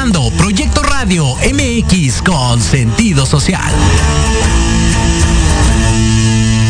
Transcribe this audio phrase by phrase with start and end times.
[0.00, 3.70] Escuchando Proyecto Radio MX con sentido social.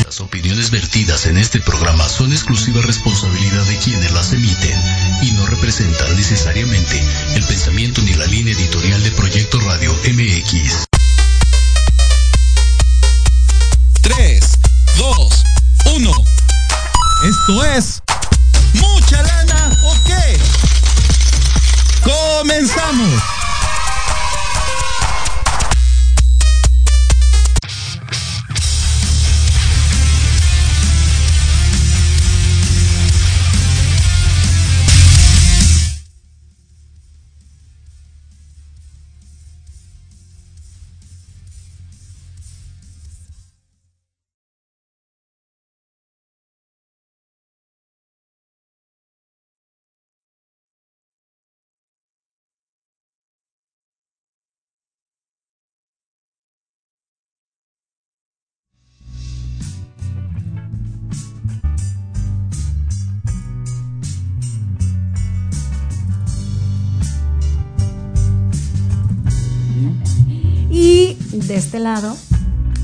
[0.04, 4.76] Las opiniones vertidas en este programa son exclusiva responsabilidad de quienes las emiten
[5.22, 7.00] y no representan necesariamente
[7.36, 10.86] el pensamiento ni la línea editorial de Proyecto Radio MX.
[14.00, 14.40] 3,
[14.98, 15.42] 2,
[15.94, 16.12] 1.
[17.28, 18.02] Esto es
[23.00, 23.39] News.
[71.50, 72.16] De este lado,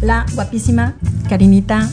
[0.01, 0.95] la guapísima
[1.29, 1.89] Karinita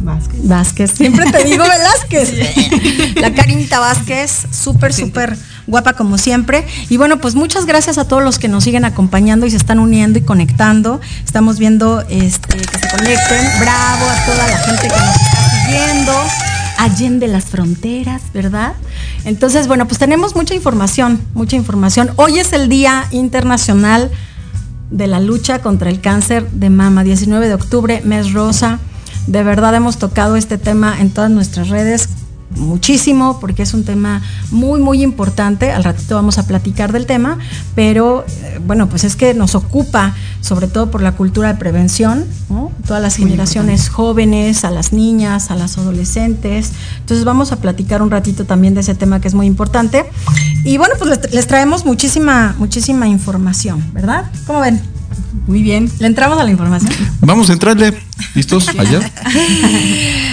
[0.00, 0.48] Vázquez.
[0.48, 0.90] Vázquez.
[0.92, 3.16] Siempre te digo Velázquez.
[3.16, 6.66] la Karinita Vázquez, súper, súper guapa como siempre.
[6.88, 9.78] Y bueno, pues muchas gracias a todos los que nos siguen acompañando y se están
[9.78, 11.02] uniendo y conectando.
[11.22, 13.60] Estamos viendo este, que se conecten.
[13.60, 16.12] Bravo a toda la gente que nos está siguiendo.
[16.78, 18.72] Allende las fronteras, ¿verdad?
[19.26, 22.10] Entonces, bueno, pues tenemos mucha información, mucha información.
[22.16, 24.10] Hoy es el Día Internacional
[24.90, 28.78] de la lucha contra el cáncer de mama, 19 de octubre, mes rosa.
[29.26, 32.08] De verdad hemos tocado este tema en todas nuestras redes
[32.56, 37.38] muchísimo porque es un tema muy muy importante al ratito vamos a platicar del tema
[37.74, 42.24] pero eh, bueno pues es que nos ocupa sobre todo por la cultura de prevención
[42.48, 42.72] ¿no?
[42.86, 48.10] todas las generaciones jóvenes a las niñas a las adolescentes entonces vamos a platicar un
[48.10, 50.06] ratito también de ese tema que es muy importante
[50.64, 54.80] y bueno pues les, les traemos muchísima muchísima información verdad cómo ven
[55.46, 55.90] muy bien.
[55.98, 56.92] ¿Le entramos a la información?
[57.20, 57.92] Vamos a entrarle.
[58.34, 58.68] ¿Listos?
[58.78, 59.00] Allá.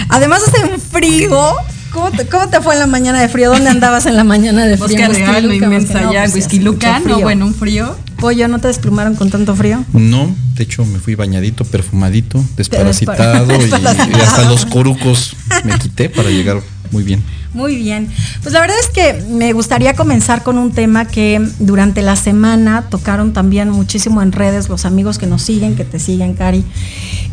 [0.08, 1.56] Además hace un frío.
[1.98, 3.50] ¿Cómo te, ¿Cómo te, fue en la mañana de frío?
[3.50, 5.08] ¿Dónde andabas en la mañana de frío?
[5.08, 7.96] Bosque Real, no, inmensa no, ya, pues, Whisky Luca, no, bueno, un frío.
[8.20, 9.84] Pollo, ¿no te desplumaron con tanto frío?
[9.92, 14.10] No, de hecho me fui bañadito, perfumadito, desparasitado, desparasitado.
[14.10, 15.34] Y, y hasta los corucos
[15.64, 16.60] me quité para llegar
[16.92, 17.20] muy bien.
[17.54, 18.08] Muy bien.
[18.42, 22.86] Pues la verdad es que me gustaría comenzar con un tema que durante la semana
[22.90, 26.64] tocaron también muchísimo en redes los amigos que nos siguen, que te siguen, Cari.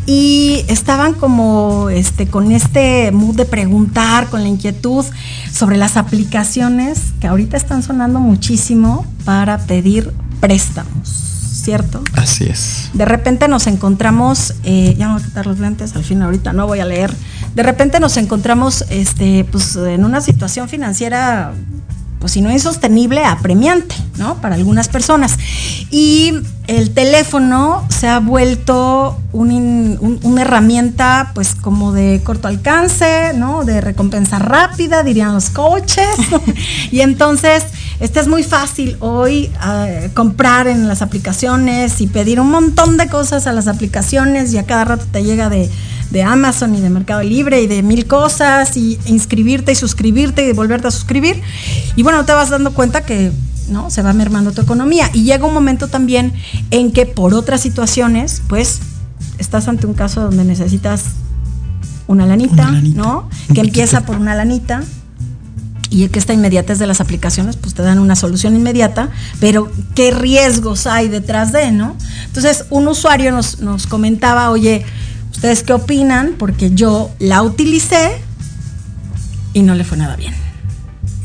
[0.06, 5.04] Y estaban como este con este mood de preguntar, con la inquietud
[5.52, 11.26] sobre las aplicaciones que ahorita están sonando muchísimo para pedir préstamos.
[11.66, 12.00] ¿cierto?
[12.12, 12.90] Así es.
[12.92, 16.52] De repente nos encontramos, eh, ya me voy a quitar los lentes, al fin ahorita
[16.52, 17.12] no voy a leer.
[17.56, 21.54] De repente nos encontramos este, pues, en una situación financiera,
[22.18, 24.42] pues si no insostenible, apremiante, ¿no?
[24.42, 25.38] Para algunas personas.
[25.90, 26.34] Y
[26.66, 33.64] el teléfono se ha vuelto un, un, una herramienta, pues como de corto alcance, ¿no?
[33.64, 36.14] De recompensa rápida, dirían los coaches.
[36.90, 37.64] y entonces
[38.00, 43.08] este es muy fácil hoy uh, comprar en las aplicaciones y pedir un montón de
[43.08, 45.70] cosas a las aplicaciones y a cada rato te llega de,
[46.10, 50.52] de, Amazon y de Mercado Libre y de mil cosas y inscribirte y suscribirte y
[50.52, 51.40] volverte a suscribir.
[51.96, 53.32] Y bueno, te vas dando cuenta que
[53.68, 53.90] ¿no?
[53.90, 55.10] se va mermando tu economía.
[55.12, 56.32] Y llega un momento también
[56.70, 58.80] en que por otras situaciones, pues
[59.38, 61.04] estás ante un caso donde necesitas
[62.06, 63.02] una lanita, una lanita.
[63.02, 63.28] ¿no?
[63.52, 64.82] Que empieza por una lanita
[65.90, 69.10] y que esta inmediatez de las aplicaciones pues te dan una solución inmediata,
[69.40, 71.96] pero qué riesgos hay detrás de, ¿no?
[72.26, 74.84] Entonces, un usuario nos, nos comentaba, oye,
[75.36, 76.34] ¿ustedes qué opinan?
[76.38, 78.20] Porque yo la utilicé
[79.52, 80.34] y no le fue nada bien.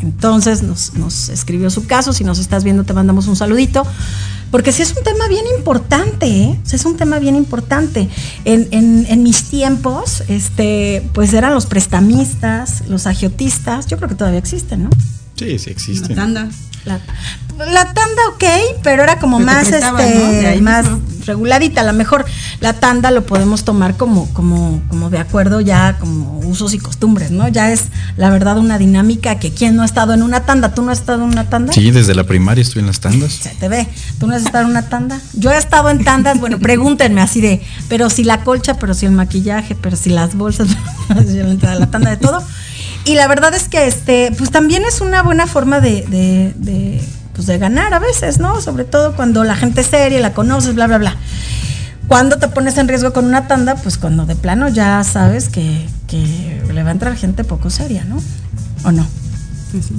[0.01, 3.85] Entonces nos, nos, escribió su caso, si nos estás viendo te mandamos un saludito,
[4.49, 6.59] porque sí es un tema bien importante, ¿eh?
[6.61, 8.09] O sea, es un tema bien importante.
[8.43, 14.15] En, en, en, mis tiempos, este, pues eran los prestamistas, los agiotistas, yo creo que
[14.15, 14.89] todavía existen, ¿no?
[15.37, 16.09] Sí, sí existen.
[16.09, 16.49] La tanda.
[16.83, 16.99] La,
[17.57, 18.43] la tanda, ok,
[18.83, 20.61] pero era como pero más, este, ¿no?
[20.61, 20.85] más
[21.25, 21.81] reguladita.
[21.81, 22.25] A lo mejor
[22.61, 27.31] la tanda lo podemos tomar como, como, como de acuerdo ya, como usos y costumbres,
[27.31, 27.47] ¿no?
[27.47, 27.85] Ya es
[28.17, 30.99] la verdad una dinámica que quien no ha estado en una tanda, ¿tú no has
[30.99, 31.73] estado en una tanda?
[31.73, 33.33] Sí, desde la primaria estoy en las tandas.
[33.33, 33.87] Se te ve,
[34.19, 35.19] ¿tú no has estado en una tanda?
[35.33, 39.07] Yo he estado en tandas, bueno, pregúntenme así de, pero si la colcha, pero si
[39.07, 40.67] el maquillaje, pero si las bolsas,
[41.09, 42.43] la tanda de todo.
[43.05, 47.01] Y la verdad es que este, pues también es una buena forma de, de, de,
[47.33, 48.61] pues de ganar a veces, ¿no?
[48.61, 51.17] Sobre todo cuando la gente es seria, la conoces, bla, bla, bla.
[52.07, 55.87] Cuando te pones en riesgo con una tanda, pues cuando de plano ya sabes que,
[56.07, 58.21] que le va a entrar gente poco seria, ¿no?
[58.83, 59.05] ¿O no?
[59.71, 59.93] Sí, sí.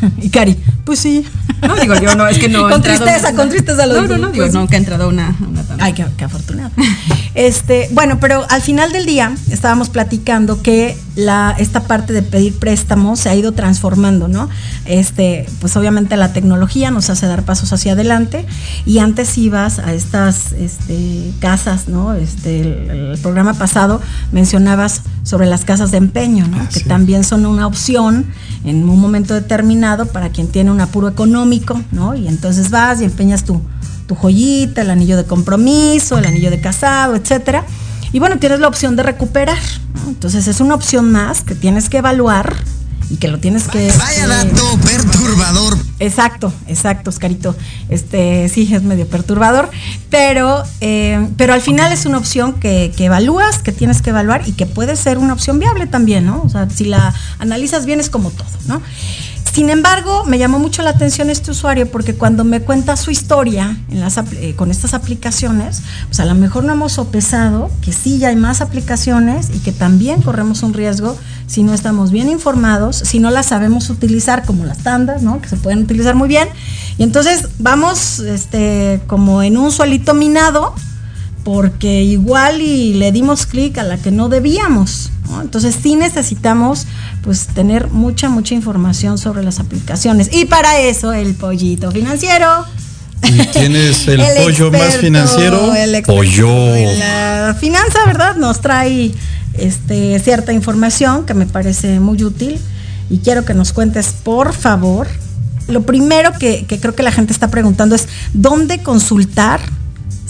[0.18, 1.24] y Cari, pues sí.
[1.62, 2.68] No, digo yo, no, es que no.
[2.70, 5.36] con tristeza, con tristeza lo No, no, no, digo, pues no, que ha entrado una,
[5.48, 6.70] una Ay, qué, afortunado.
[7.34, 12.58] este, bueno, pero al final del día estábamos platicando que la, esta parte de pedir
[12.58, 14.48] préstamos se ha ido transformando, ¿no?
[14.84, 18.46] Este, pues obviamente la tecnología nos hace dar pasos hacia adelante
[18.84, 22.12] y antes ibas a estas este, casas, ¿no?
[22.14, 26.58] Este, el, programa pasado mencionabas sobre las casas de empeño, ¿no?
[26.60, 28.26] Ah, que también son una opción
[28.64, 32.14] en un momento determinado para quien tiene un apuro económico, ¿no?
[32.14, 33.62] Y entonces vas y empeñas tu,
[34.06, 37.64] tu joyita, el anillo de compromiso, el anillo de casado, etcétera.
[38.12, 39.58] Y bueno, tienes la opción de recuperar.
[40.06, 42.56] Entonces es una opción más que tienes que evaluar
[43.08, 43.92] y que lo tienes que.
[43.98, 45.78] Vaya dato perturbador.
[45.98, 47.56] Exacto, exacto, Oscarito.
[47.88, 49.70] Este sí es medio perturbador,
[50.10, 54.42] pero, eh, pero al final es una opción que, que, evalúas, que tienes que evaluar
[54.46, 56.42] y que puede ser una opción viable también, ¿no?
[56.42, 58.82] O sea, si la analizas bien es como todo, ¿no?
[59.56, 63.74] Sin embargo, me llamó mucho la atención este usuario porque cuando me cuenta su historia
[63.88, 68.36] eh, con estas aplicaciones, pues a lo mejor no hemos sopesado que sí ya hay
[68.36, 71.16] más aplicaciones y que también corremos un riesgo
[71.46, 75.40] si no estamos bien informados, si no las sabemos utilizar como las tandas, ¿no?
[75.40, 76.48] Que se pueden utilizar muy bien.
[76.98, 80.74] Y entonces vamos este, como en un suelito minado
[81.46, 85.12] porque igual y le dimos clic a la que no debíamos.
[85.40, 86.88] Entonces sí necesitamos
[87.22, 90.28] pues tener mucha, mucha información sobre las aplicaciones.
[90.32, 92.64] Y para eso el pollito financiero.
[93.22, 95.72] ¿Y tienes el, pollo más financiero?
[95.72, 96.48] El pollo.
[96.98, 98.34] La finanza, ¿verdad?
[98.34, 99.14] Nos trae
[99.54, 102.58] este, cierta información que me parece muy útil
[103.08, 105.06] y quiero que nos cuentes, por favor.
[105.68, 109.60] Lo primero que, que creo que la gente está preguntando es, ¿dónde consultar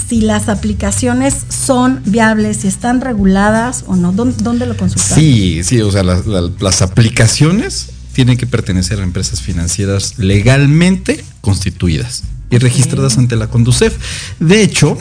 [0.09, 4.13] si las aplicaciones son viables, si están reguladas o no.
[4.13, 5.19] ¿Dónde, lo consultan?
[5.19, 12.59] Sí, sí, o sea, las aplicaciones tienen que pertenecer a empresas financieras legalmente constituidas y
[12.59, 13.97] registradas ante la Conducef.
[14.41, 14.97] De hecho,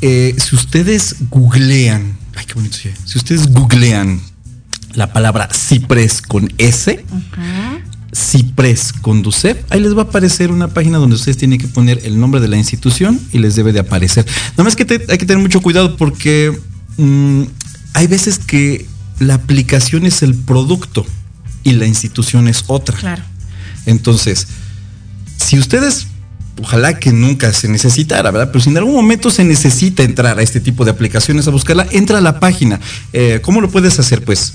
[0.00, 4.20] eh, si ustedes googlean, ay, qué bonito, si ustedes googlean
[4.94, 7.04] la palabra Cipres con S,
[8.14, 12.20] Cipres Conducef, ahí les va a aparecer una página donde ustedes tienen que poner el
[12.20, 14.26] nombre de la institución y les debe de aparecer.
[14.52, 16.56] Nada más que hay que tener mucho cuidado porque
[16.98, 17.44] mm,
[17.94, 18.86] hay veces que
[19.18, 21.06] la aplicación es el producto
[21.64, 22.98] y la institución es otra.
[22.98, 23.22] Claro.
[23.86, 24.46] Entonces,
[25.38, 26.08] si ustedes,
[26.60, 28.50] ojalá que nunca se necesitara, ¿verdad?
[28.52, 31.86] Pero si en algún momento se necesita entrar a este tipo de aplicaciones a buscarla,
[31.90, 32.78] entra a la página.
[33.12, 34.22] Eh, ¿Cómo lo puedes hacer?
[34.22, 34.52] Pues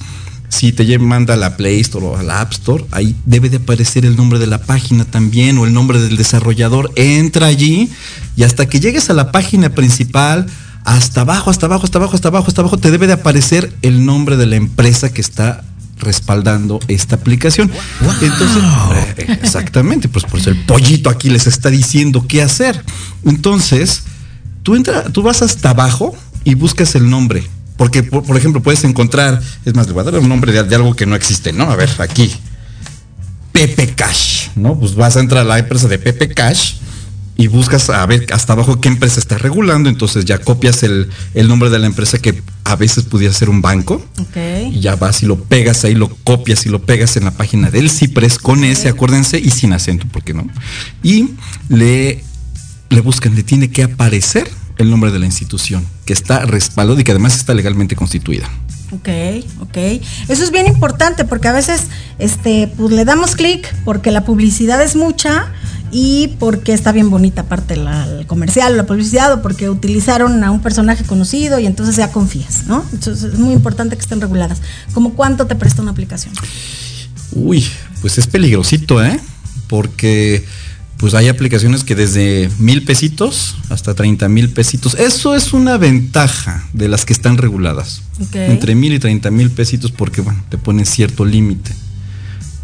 [0.49, 3.57] si te manda a la Play Store o a la App Store, ahí debe de
[3.57, 6.91] aparecer el nombre de la página también o el nombre del desarrollador.
[6.95, 7.89] Entra allí
[8.35, 10.47] y hasta que llegues a la página principal,
[10.85, 14.05] hasta abajo, hasta abajo, hasta abajo, hasta abajo, hasta abajo, te debe de aparecer el
[14.05, 15.65] nombre de la empresa que está
[15.99, 17.69] respaldando esta aplicación.
[18.21, 18.63] Entonces,
[19.17, 22.81] eh, exactamente, pues por eso el pollito aquí les está diciendo qué hacer.
[23.25, 24.03] Entonces,
[24.63, 27.43] tú entra, tú vas hasta abajo y buscas el nombre
[27.77, 30.95] porque, por, ejemplo, puedes encontrar, es más, le voy a dar un nombre de, algo
[30.95, 31.69] que no existe, ¿no?
[31.69, 32.33] A ver, aquí.
[33.51, 34.77] Pepe Cash, ¿no?
[34.77, 36.75] Pues vas a entrar a la empresa de Pepe Cash
[37.37, 41.07] y buscas a ver hasta abajo qué empresa está regulando, entonces ya copias el,
[41.47, 44.03] nombre de la empresa que a veces pudiera ser un banco.
[44.71, 47.69] Y ya vas y lo pegas ahí, lo copias y lo pegas en la página
[47.69, 50.47] del Cipres con ese, acuérdense, y sin acento, ¿por qué no?
[51.03, 51.29] Y
[51.69, 52.23] le,
[52.89, 57.03] le buscan, le tiene que aparecer el nombre de la institución, que está respaldado y
[57.03, 58.49] que además está legalmente constituida.
[58.91, 59.09] Ok,
[59.59, 59.77] ok.
[60.29, 61.83] Eso es bien importante porque a veces
[62.19, 65.51] este, pues, le damos clic porque la publicidad es mucha
[65.91, 70.51] y porque está bien bonita aparte el comercial o la publicidad o porque utilizaron a
[70.51, 72.85] un personaje conocido y entonces ya confías, ¿no?
[72.93, 74.61] Entonces es muy importante que estén reguladas.
[74.93, 76.33] ¿Cómo cuánto te presta una aplicación?
[77.31, 77.65] Uy,
[78.01, 79.19] pues es peligrosito, ¿eh?
[79.67, 80.45] Porque
[80.97, 84.95] pues hay aplicaciones que desde mil pesitos hasta 30 mil pesitos.
[84.95, 88.01] Eso es una ventaja de las que están reguladas.
[88.33, 91.71] Entre mil y 30 mil pesitos porque, bueno, te ponen cierto límite.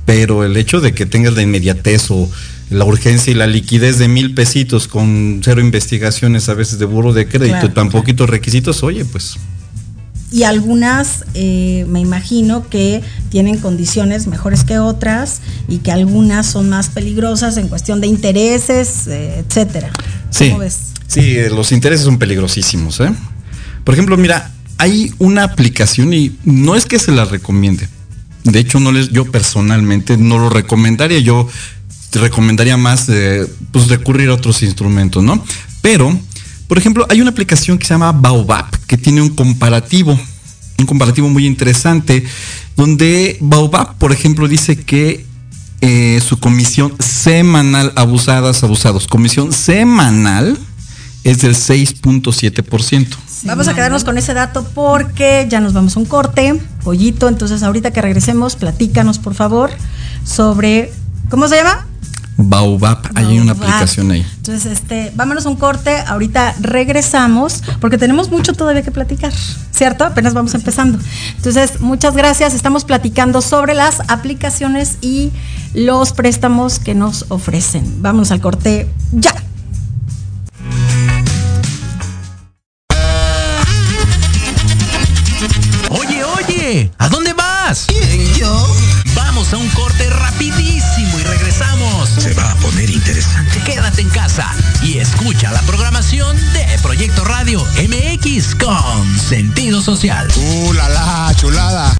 [0.06, 2.30] Pero el hecho de que tengas la inmediatez o
[2.70, 7.13] la urgencia y la liquidez de mil pesitos con cero investigaciones a veces de burro
[7.13, 9.38] de crédito y tan poquitos requisitos, oye, pues
[10.34, 16.70] y algunas eh, me imagino que tienen condiciones mejores que otras y que algunas son
[16.70, 19.92] más peligrosas en cuestión de intereses, eh, etcétera.
[20.32, 20.52] Sí,
[21.06, 23.00] sí, los intereses son peligrosísimos.
[23.02, 23.12] ¿eh?
[23.84, 27.88] Por ejemplo, mira, hay una aplicación y no es que se la recomiende.
[28.44, 31.20] De hecho, no les, yo personalmente no lo recomendaría.
[31.20, 31.48] Yo
[32.10, 35.46] te recomendaría más eh, pues recurrir a otros instrumentos, ¿no?
[35.84, 36.20] Pero,
[36.74, 40.20] por ejemplo, hay una aplicación que se llama Baobab, que tiene un comparativo,
[40.80, 42.25] un comparativo muy interesante,
[42.75, 45.24] donde Baobab, por ejemplo, dice que
[45.82, 50.58] eh, su comisión semanal, abusadas, abusados, comisión semanal
[51.24, 53.18] es del 6.7%.
[53.44, 57.27] Vamos a quedarnos con ese dato porque ya nos vamos a un corte, pollito.
[57.27, 59.70] Entonces, ahorita que regresemos, platícanos, por favor,
[60.25, 60.92] sobre.
[61.30, 61.86] ¿Cómo se llama?
[62.38, 64.25] Baobab, hay una aplicación ahí.
[64.38, 69.32] Entonces, este, vámonos a un corte, ahorita regresamos, porque tenemos mucho todavía que platicar,
[69.72, 70.04] ¿cierto?
[70.04, 70.98] Apenas vamos empezando.
[71.38, 72.54] Entonces, muchas gracias.
[72.54, 75.32] Estamos platicando sobre las aplicaciones y
[75.74, 78.02] los préstamos que nos ofrecen.
[78.02, 79.34] Vámonos al corte ya.
[85.90, 87.86] Oye, oye, ¿a dónde vas?
[87.88, 88.92] ¿Quién, yo?
[89.15, 92.10] Vamos a un corte rapidísimo y regresamos.
[92.10, 93.60] Se va a poner interesante.
[93.63, 94.50] Quédate en casa
[94.82, 100.27] y escucha la programación de Proyecto Radio MX con sentido social.
[100.36, 101.98] ¡Uh, la, la, chulada!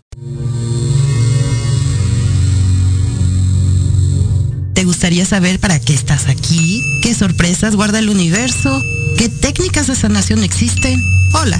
[4.74, 7.00] ¿Te gustaría saber para qué estás aquí?
[7.02, 8.82] ¿Qué sorpresas guarda el universo?
[9.18, 11.00] ¿Qué técnicas de sanación existen?
[11.34, 11.60] Hola,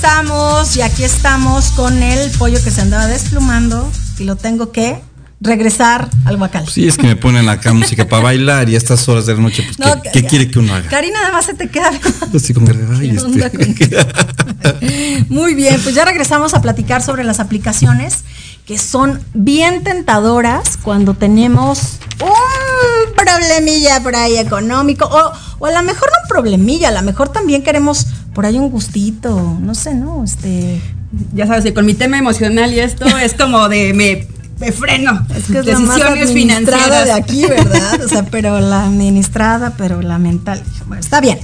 [0.00, 4.98] Regresamos y aquí estamos con el pollo que se andaba desplumando y lo tengo que
[5.42, 6.66] regresar al guacal.
[6.68, 9.40] Sí, es que me ponen acá música para bailar y a estas horas de la
[9.40, 10.88] noche, pues, No, ¿qué, quiere que uno haga?
[10.88, 11.90] Cari nada más se te queda.
[12.34, 15.26] Así como que, ay, ¿Qué onda este.
[15.28, 18.24] Muy bien, pues ya regresamos a platicar sobre las aplicaciones
[18.64, 25.82] que son bien tentadoras cuando tenemos un problemilla por ahí económico o, o a lo
[25.82, 29.94] mejor no un problemilla, a lo mejor también queremos por ahí un gustito, no sé,
[29.94, 30.24] ¿no?
[30.24, 30.80] Este,
[31.34, 34.26] Ya sabes, que con mi tema emocional y esto es como de me,
[34.58, 35.26] me freno.
[35.34, 37.04] es que es la más Decisiones administrada financieras.
[37.06, 38.00] de aquí, ¿verdad?
[38.04, 40.62] O sea, pero la administrada, pero la mental.
[40.86, 41.38] Bueno, está bien.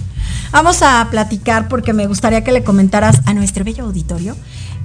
[0.53, 4.37] Vamos a platicar porque me gustaría que le comentaras a nuestro bello auditorio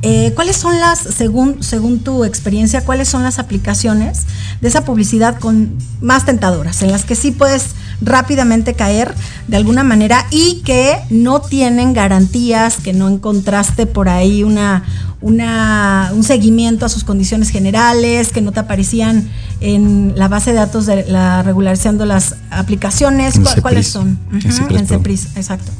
[0.03, 4.25] eh, cuáles son las, según, según tu experiencia, cuáles son las aplicaciones
[4.59, 9.13] de esa publicidad con más tentadoras, en las que sí puedes rápidamente caer
[9.47, 14.83] de alguna manera y que no tienen garantías, que no encontraste por ahí una,
[15.21, 19.29] una, un seguimiento a sus condiciones generales, que no te aparecían
[19.59, 23.35] en la base de datos de la regularización de las aplicaciones.
[23.35, 24.19] En ¿Cuál- ¿Cuáles son?
[24.29, 24.87] Ujú, Cepris, en.
[24.87, 25.71] Cepris, exacto.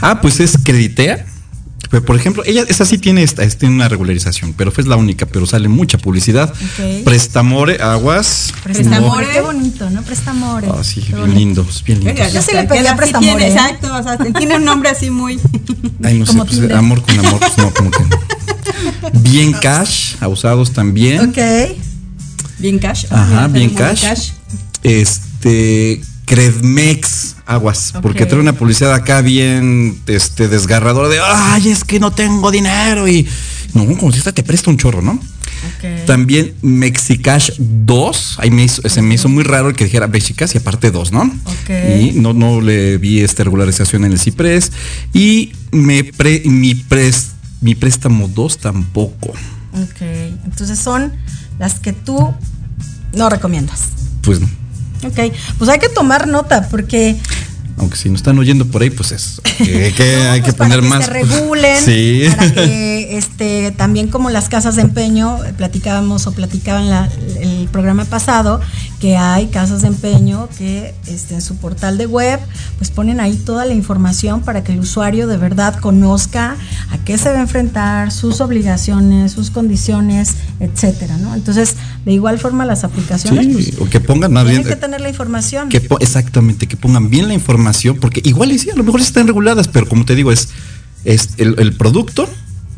[0.00, 1.24] Ah, pues es Creditea.
[1.90, 4.96] Pero, Por ejemplo, ella, esa sí tiene, esta, es- tiene una regularización, pero fue la
[4.96, 6.50] única, pero sale mucha publicidad.
[6.52, 7.04] Ok.
[7.04, 8.52] Prestamore, aguas.
[8.62, 9.26] Prestamore.
[9.26, 10.02] no- Qué bonito, ¿no?
[10.02, 10.68] Prestamore.
[10.70, 11.38] Ah, sí, Qué bien bonito.
[11.38, 12.32] lindos, bien lindos.
[12.32, 13.52] Yo sí le pedí a Sí Prestamore, tiene, ¿eh?
[13.52, 15.38] Exacto, o sea, tiene un nombre así muy.
[16.02, 19.20] Ay, no sé, pues, amor con amor, pues no, como que no.
[19.20, 21.30] Bien cash, usados también.
[21.30, 21.38] Ok.
[22.58, 23.06] Bien cash.
[23.10, 24.30] Ajá, bien cash.
[24.82, 32.00] Este, Credmex, aguas, porque trae una publicidad acá bien este, desgarradora de, ay, es que
[32.00, 33.26] no tengo dinero y...
[33.74, 35.18] No, como si esta te presta un chorro, ¿no?
[36.06, 40.52] También Mexicash 2, ahí me hizo, se me hizo muy raro el que dijera Mexicash
[40.54, 41.24] y aparte 2, ¿no?
[41.98, 44.70] Y no, no le vi esta regularización en el CIPRES.
[45.12, 49.28] Y me pre- mi, pres- mi préstamo 2 tampoco.
[49.72, 50.00] Ok.
[50.44, 51.12] Entonces son
[51.58, 52.32] las que tú
[53.14, 53.80] no recomiendas.
[54.22, 54.48] Pues no.
[55.06, 55.32] Ok.
[55.58, 57.16] Pues hay que tomar nota porque
[57.76, 60.70] Aunque si nos están oyendo por ahí, pues es que, que hay que pues, para
[60.76, 61.04] poner que más.
[61.06, 62.22] se regulen, Sí.
[62.36, 67.08] para que este también como las casas de empeño eh, platicábamos o platicaban la-
[67.40, 68.60] el programa pasado
[69.00, 72.40] que hay casas de empeño que este, en su portal de web
[72.78, 76.56] pues ponen ahí toda la información para que el usuario de verdad conozca
[76.90, 81.34] a qué se va a enfrentar, sus obligaciones, sus condiciones, etcétera, ¿no?
[81.34, 84.62] Entonces de igual forma las aplicaciones pues, Sí, o que pongan más bien.
[84.62, 85.68] tienen que tener la información.
[85.68, 89.26] que exactamente, que pongan bien la información, porque igual y sí, a lo mejor están
[89.26, 90.48] reguladas, pero como te digo, es,
[91.04, 92.28] es el, el producto,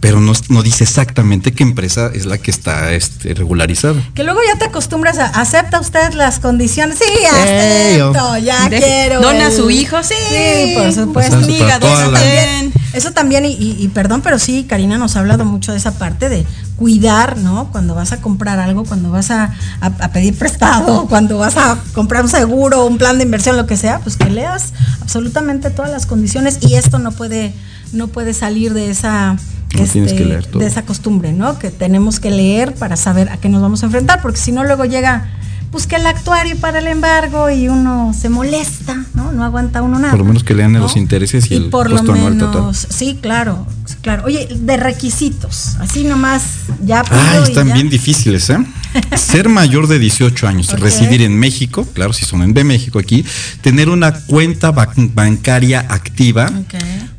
[0.07, 4.01] pero no, no dice exactamente qué empresa es la que está este, regularizada.
[4.15, 6.99] Que luego ya te acostumbras a acepta usted las condiciones.
[6.99, 9.21] Sí, acepto, ya De- quiero.
[9.21, 10.15] dona a el- su hijo, sí.
[10.31, 11.37] Sí, por supuesto.
[11.39, 12.73] O sea, Amiga, eso la- también.
[12.93, 15.99] Eso también, y, y- y perdón, pero sí, Karina nos ha hablado mucho de esa
[15.99, 17.71] parte de cuidar, ¿no?
[17.73, 21.79] Cuando vas a comprar algo, cuando vas a, a- a pedir prestado, cuando vas a
[21.95, 25.91] comprar un seguro, un plan de inversión, lo que sea, pues que leas absolutamente todas
[25.91, 27.53] las condiciones y esto no puede,
[27.93, 29.37] no puede salir de esa
[29.71, 30.61] este, No, tienes que leer todo.
[30.61, 31.59] de esa costumbre, ¿no?
[31.59, 34.65] Que tenemos que leer para saber a qué nos vamos a enfrentar, porque si no
[34.65, 35.29] luego llega,
[35.71, 39.33] pues que el actuario para el embargo y uno se molesta, ¿no?
[39.33, 40.11] No aguanta uno nada.
[40.13, 40.79] Por lo menos que lean ¿no?
[40.79, 42.61] los intereses y, el por costo lo anual total.
[42.63, 43.67] menos, sí, claro,
[44.01, 44.23] claro.
[44.25, 46.43] Oye, de requisitos, así nomás,
[46.85, 47.01] ya.
[47.11, 47.75] Ah, pido y están ya.
[47.75, 48.59] bien difíciles, ¿eh?
[49.17, 53.27] Ser mayor de 18 años, residir en México, claro, si son en de México aquí,
[53.61, 56.75] tener una cuenta ba- bancaria activa, Ok,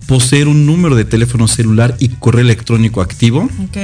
[0.08, 3.78] poseer un número de teléfono celular y correo electrónico activo ok.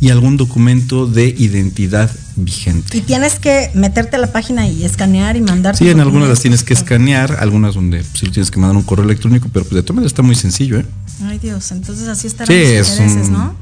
[0.00, 2.98] y algún documento de identidad vigente.
[2.98, 5.76] Y tienes que meterte a la página y escanear y mandar.
[5.76, 9.04] Sí, en algunas las tienes que escanear, algunas donde sí tienes que mandar un correo
[9.06, 10.86] electrónico, pero pues de todas maneras está muy sencillo, ¿eh?
[11.24, 13.54] Ay, Dios, entonces así estarán Sí, los es intereses, un- ¿no?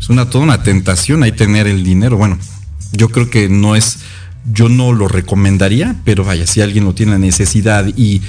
[0.00, 2.16] Es una toda una tentación ahí tener el dinero.
[2.16, 2.38] Bueno,
[2.92, 3.98] yo creo que no es,
[4.52, 8.20] yo no lo recomendaría, pero vaya, si alguien lo tiene la necesidad y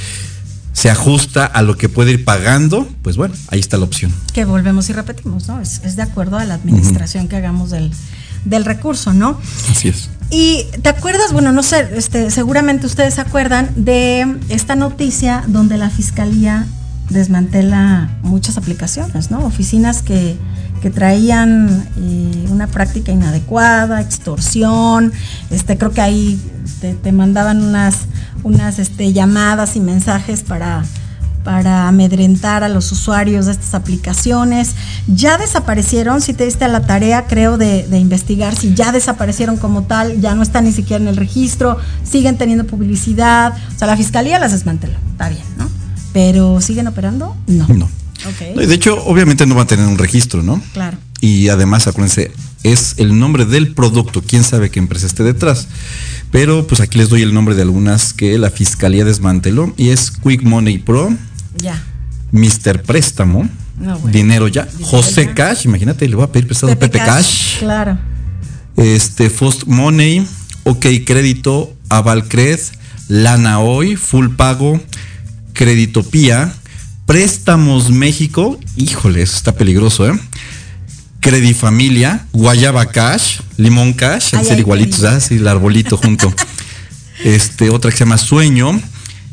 [0.75, 4.13] se ajusta a lo que puede ir pagando, pues bueno, ahí está la opción.
[4.33, 5.61] que volvemos y repetimos, ¿no?
[5.61, 7.91] Es, es de acuerdo a la administración que hagamos del,
[8.43, 9.39] del recurso, ¿no?
[9.71, 10.09] Así es.
[10.31, 15.77] Y te acuerdas, bueno, no sé, este, seguramente ustedes se acuerdan de esta noticia donde
[15.77, 16.67] la fiscalía
[17.09, 19.45] desmantela muchas aplicaciones, ¿no?
[19.45, 20.35] Oficinas que,
[20.85, 25.11] que traían eh, una práctica inadecuada, extorsión,
[25.49, 26.39] este, creo que ahí
[26.79, 28.01] te, te mandaban unas,
[28.43, 30.83] unas este, llamadas y mensajes para
[31.43, 34.75] para amedrentar a los usuarios de estas aplicaciones.
[35.07, 39.57] Ya desaparecieron, si te diste a la tarea, creo, de, de investigar si ya desaparecieron
[39.57, 43.53] como tal, ya no están ni siquiera en el registro, siguen teniendo publicidad.
[43.75, 45.67] O sea, la fiscalía las desmanteló, está bien, ¿no?
[46.13, 47.35] Pero ¿siguen operando?
[47.47, 47.67] No.
[47.69, 48.04] No.
[48.27, 48.55] Ok.
[48.55, 50.61] No, y De hecho, obviamente no va a tener un registro, ¿no?
[50.73, 50.97] Claro.
[51.21, 52.31] Y además, acuérdense,
[52.63, 55.67] es el nombre del producto, quién sabe qué empresa esté detrás.
[56.31, 60.11] Pero pues aquí les doy el nombre de algunas que la fiscalía desmanteló y es
[60.11, 61.13] Quick Money Pro,
[61.57, 61.81] Ya.
[62.31, 62.81] Mr.
[62.83, 63.47] Préstamo,
[63.79, 64.11] No, bueno.
[64.17, 65.33] Dinero Ya, Dinero José Ya.
[65.35, 67.97] Cash, imagínate, le voy a pedir prestado a Pepe, Cash, Claro.
[68.75, 70.27] este First Money,
[70.65, 72.59] OK Crédito, Avalcred,
[73.07, 74.81] Lana Hoy, Full Pago,
[75.53, 76.53] Creditopía,
[77.05, 80.19] Préstamos México, híjole, eso está peligroso, ¿eh?
[81.19, 85.19] Credifamilia, Guayaba Cash, Limón Cash, Ay, ser ay, igualitos, qué ¿ah?
[85.19, 86.33] Sí, el arbolito junto.
[87.23, 88.79] Este, otra que se llama Sueño,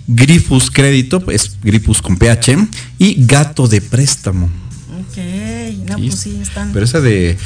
[0.07, 2.57] Grifus Crédito, es Grifus con PH,
[2.99, 4.47] y Gato de Préstamo.
[4.47, 5.19] Ok.
[5.89, 6.73] No, Sí, pues sí, están.
[6.73, 7.37] Pero esa de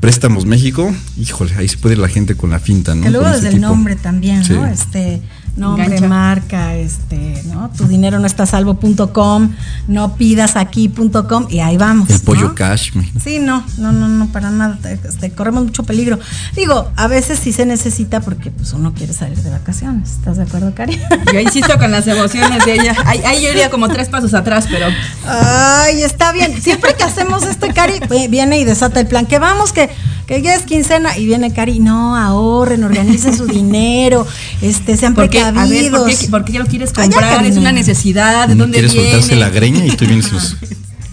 [0.00, 3.02] Préstamos México, híjole, ahí se puede ir la gente con la finta, ¿no?
[3.02, 3.66] Que luego desde el tipo.
[3.66, 4.64] nombre también, ¿no?
[4.64, 5.20] Este,
[5.56, 6.08] nombre, Engancha.
[6.08, 7.70] marca, este, ¿no?
[7.76, 9.50] Tu dinero no está a salvo.com,
[9.88, 12.10] no pidas aquí.com y ahí vamos.
[12.10, 12.54] El pollo ¿no?
[12.54, 13.20] cash, imagínate.
[13.20, 14.78] Sí, no, no, no, no, para nada.
[14.84, 16.18] Este, corremos mucho peligro.
[16.54, 20.12] Digo, a veces sí se necesita porque pues uno quiere salir de vacaciones.
[20.12, 20.98] ¿Estás de acuerdo, Cari?
[21.32, 22.94] Yo insisto con las emociones de ella.
[23.04, 24.86] Ahí, ahí yo iría como tres pasos atrás, pero
[25.26, 26.60] Ay, está bien.
[26.60, 29.26] Siempre que hacemos esto, Cari viene y desata el plan.
[29.26, 29.90] Que vamos, que,
[30.30, 31.18] que ya es quincena.
[31.18, 34.24] Y viene Cari, no, ahorren, organicen su dinero,
[34.62, 36.00] este, sean porque a ver, precavidos.
[36.00, 37.44] ¿por qué, por qué lo quieres Ay, ya, comprar?
[37.46, 39.10] es una necesidad, ¿de dónde quiere viene?
[39.10, 40.56] soltarse la greña y tú vienes y nos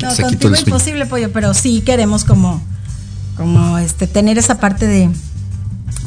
[0.01, 0.67] No, se contigo sueño.
[0.67, 2.61] imposible, pollo, pero sí queremos como,
[3.35, 5.09] como este, tener esa parte de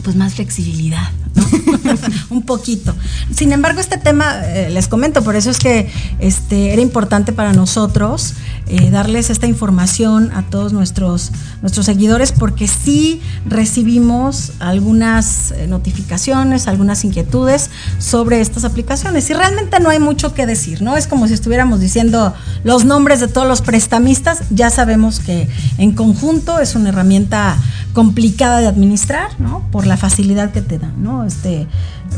[0.04, 1.44] pues más flexibilidad, ¿no?
[2.30, 2.94] un poquito.
[3.34, 7.52] Sin embargo, este tema, eh, les comento, por eso es que este, era importante para
[7.52, 8.34] nosotros
[8.66, 16.68] eh, darles esta información a todos nuestros, nuestros seguidores, porque sí recibimos algunas eh, notificaciones,
[16.68, 19.28] algunas inquietudes sobre estas aplicaciones.
[19.30, 20.96] Y realmente no hay mucho que decir, ¿no?
[20.96, 24.42] Es como si estuviéramos diciendo los nombres de todos los prestamistas.
[24.50, 27.56] Ya sabemos que en conjunto es una herramienta
[27.92, 29.66] complicada de administrar, ¿no?
[29.72, 31.24] Por la facilidad que te da, ¿no?
[31.24, 31.66] Este,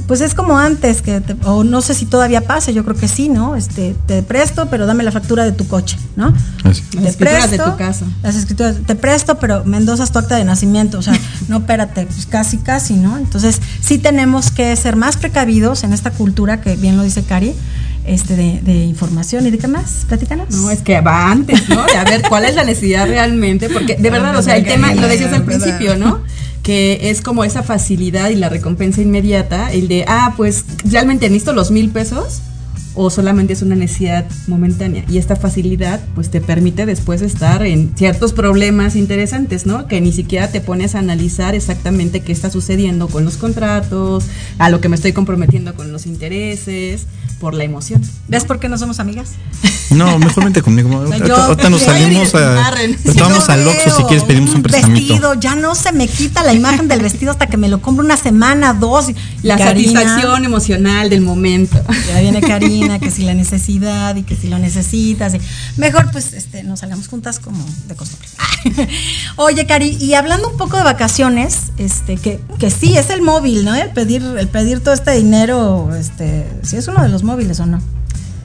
[0.06, 3.08] pues es como antes, que te- o no sé si todavía pasa, yo creo que
[3.08, 3.56] sí, ¿no?
[3.56, 6.32] Este, te presto, pero dame la factura de tu coche, ¿no?
[6.64, 6.82] Así.
[6.94, 8.06] Las Te escrituras de tu casa.
[8.22, 10.98] Las escrituras, te presto, pero me endosas tu acta de nacimiento.
[10.98, 11.14] O sea,
[11.48, 13.18] no, espérate, pues casi, casi, ¿no?
[13.18, 17.54] Entonces, sí tenemos que ser más precavidos en esta cultura que bien lo dice Cari,
[18.06, 19.46] este, de, de información.
[19.46, 20.06] ¿Y de qué más?
[20.08, 20.48] Platícanos.
[20.50, 21.84] No, es que va antes, ¿no?
[21.84, 24.94] De a ver cuál es la necesidad realmente, porque de verdad, o sea, el tema,
[24.94, 26.20] lo decías al principio, ¿no?
[26.62, 31.52] Que es como esa facilidad y la recompensa inmediata, el de, ah, pues realmente necesito
[31.52, 32.42] los mil pesos
[32.94, 35.04] o solamente es una necesidad momentánea.
[35.08, 39.86] Y esta facilidad, pues te permite después estar en ciertos problemas interesantes, ¿no?
[39.86, 44.24] Que ni siquiera te pones a analizar exactamente qué está sucediendo con los contratos,
[44.58, 47.06] a lo que me estoy comprometiendo con los intereses,
[47.42, 48.00] por la emoción.
[48.28, 49.32] ¿Ves por qué no somos amigas?
[49.90, 50.88] No, mejor vente conmigo.
[50.96, 52.68] Ahorita, yo ahorita nos salimos a.
[52.68, 55.14] ahorita vamos al Oxxo si quieres pedimos un prestamito.
[55.14, 58.04] Vestido, ya no se me quita la imagen del vestido hasta que me lo compro
[58.04, 59.06] una semana, dos.
[59.42, 61.78] La Karina, satisfacción emocional del momento.
[62.06, 65.34] Ya viene Karina, que si la necesidad y que si lo necesitas.
[65.76, 68.28] mejor pues este, nos salgamos juntas como de costumbre.
[69.36, 73.64] Oye, Cari, y hablando un poco de vacaciones, este, que, que sí es el móvil,
[73.64, 73.74] ¿no?
[73.74, 77.66] El pedir, el pedir todo este dinero, este, sí es uno de los móviles o
[77.66, 77.80] no.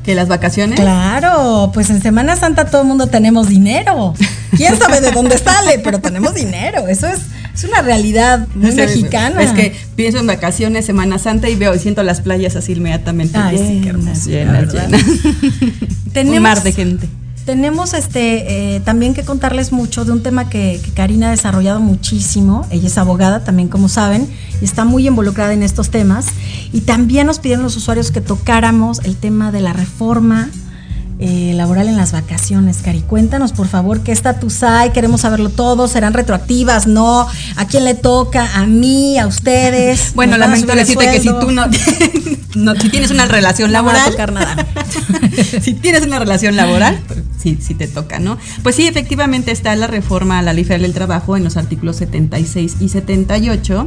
[0.04, 0.80] Que las vacaciones.
[0.80, 4.14] Claro, pues en Semana Santa todo el mundo tenemos dinero.
[4.56, 5.80] ¿Quién sabe de dónde sale?
[5.80, 6.88] Pero tenemos dinero.
[6.88, 7.20] Eso es,
[7.58, 9.42] es una realidad muy O sea, mexicana.
[9.42, 13.38] Es que pienso en vacaciones, Semana Santa y veo y siento las playas así inmediatamente.
[13.38, 15.02] Ay, sí, qué llenas, hermoso, llenas, llenas.
[16.14, 17.10] Tenemos- Un mar de gente.
[17.46, 21.80] Tenemos este eh, también que contarles mucho de un tema que, que Karina ha desarrollado
[21.80, 22.68] muchísimo.
[22.72, 24.28] Ella es abogada, también como saben,
[24.62, 26.26] y está muy involucrada en estos temas.
[26.74, 30.50] Y también nos pidieron los usuarios que tocáramos el tema de la reforma
[31.20, 32.78] eh, laboral en las vacaciones.
[32.84, 37.86] Cari, cuéntanos por favor qué estatus hay, queremos saberlo todo, serán retroactivas, no, a quién
[37.86, 40.12] le toca, a mí, a ustedes.
[40.16, 41.66] Bueno, ¿Nos van a lamento decirte que si tú no,
[42.56, 44.68] no- si tienes una relación No me va a laboral, tocar nada.
[45.62, 48.38] si tienes una relación laboral, pues, sí, sí te toca, ¿no?
[48.64, 51.98] Pues sí, efectivamente está la reforma a la Ley Federal del Trabajo en los artículos
[51.98, 53.86] 76 y 78.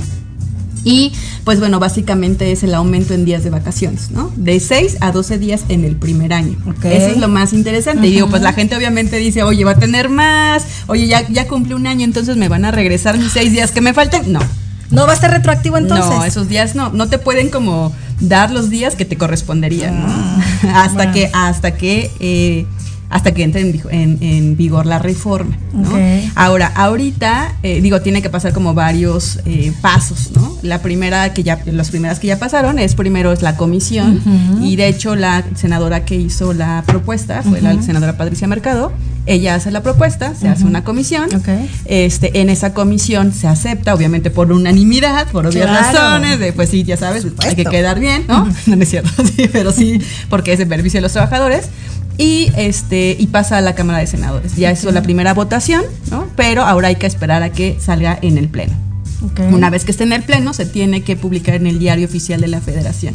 [0.84, 1.12] Y
[1.44, 4.32] pues bueno, básicamente es el aumento en días de vacaciones, ¿no?
[4.36, 6.56] De 6 a 12 días en el primer año.
[6.84, 8.06] Eso es lo más interesante.
[8.06, 11.46] Y digo, pues la gente obviamente dice, oye, va a tener más, oye, ya, ya
[11.48, 14.32] cumplí un año, entonces me van a regresar mis seis días que me faltan.
[14.32, 14.40] No,
[14.90, 16.10] No va a ser retroactivo entonces.
[16.10, 20.06] no, esos días no, no te pueden como dar los días que te corresponderían, ¿no?
[20.08, 20.42] Ah,
[20.84, 21.12] hasta bueno.
[21.12, 22.66] que, hasta que, eh,
[23.10, 25.58] hasta que entre en, vigo- en- en vigor la reforma.
[26.34, 30.56] Ahora, ahorita, eh, digo, tiene que pasar como varios eh, pasos, ¿no?
[30.62, 34.20] La primera que ya, las primeras que ya pasaron es primero es la comisión
[34.62, 38.92] y de hecho la senadora que hizo la propuesta fue la senadora Patricia Mercado.
[39.26, 41.28] Ella hace la propuesta, se hace una comisión.
[41.84, 45.92] Este, en esa comisión se acepta, obviamente por unanimidad, por obvias Claro.
[45.98, 48.46] razones, de pues sí, ya sabes, hay que quedar bien, ¿no?
[48.66, 51.66] No, no es cierto, sí, pero sí, porque es el beneficio de los trabajadores.
[52.20, 54.54] Y este, y pasa a la Cámara de Senadores.
[54.54, 56.28] Ya hizo la primera votación, ¿no?
[56.36, 58.74] Pero ahora hay que esperar a que salga en el Pleno.
[59.50, 62.42] Una vez que esté en el Pleno, se tiene que publicar en el Diario Oficial
[62.42, 63.14] de la Federación.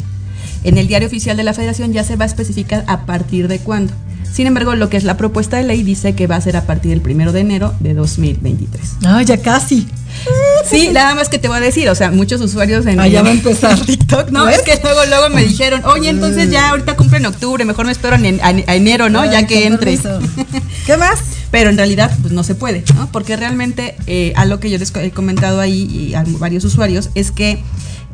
[0.64, 3.60] En el Diario Oficial de la Federación ya se va a especificar a partir de
[3.60, 3.92] cuándo.
[4.32, 6.62] Sin embargo, lo que es la propuesta de ley dice que va a ser a
[6.66, 8.96] partir del primero de enero de 2023.
[9.02, 9.86] No, ya casi.
[10.68, 13.22] Sí, nada más que te voy a decir, o sea, muchos usuarios en Ah, ya
[13.22, 13.78] va a empezar.
[13.86, 14.58] TikTok, no, ¿Ves?
[14.58, 17.92] es que luego luego me dijeron, oye, entonces ya ahorita cumple en octubre, mejor me
[17.92, 19.20] espero en, a enero, ¿no?
[19.20, 19.98] Ay, ya que entre.
[20.86, 21.20] ¿Qué más?
[21.50, 23.08] Pero en realidad, pues no se puede, ¿no?
[23.12, 27.30] Porque realmente, eh, algo que yo les he comentado ahí y a varios usuarios es
[27.30, 27.58] que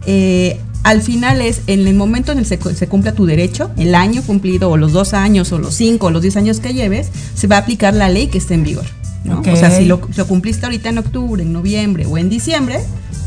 [0.07, 3.71] eh, al final es en el momento en el que se, se cumpla tu derecho,
[3.77, 6.75] el año cumplido o los dos años o los cinco o los diez años que
[6.75, 8.85] lleves, se va a aplicar la ley que esté en vigor.
[9.25, 9.41] ¿No?
[9.41, 12.81] O sea, si lo, lo cumpliste ahorita en octubre, en noviembre o en diciembre,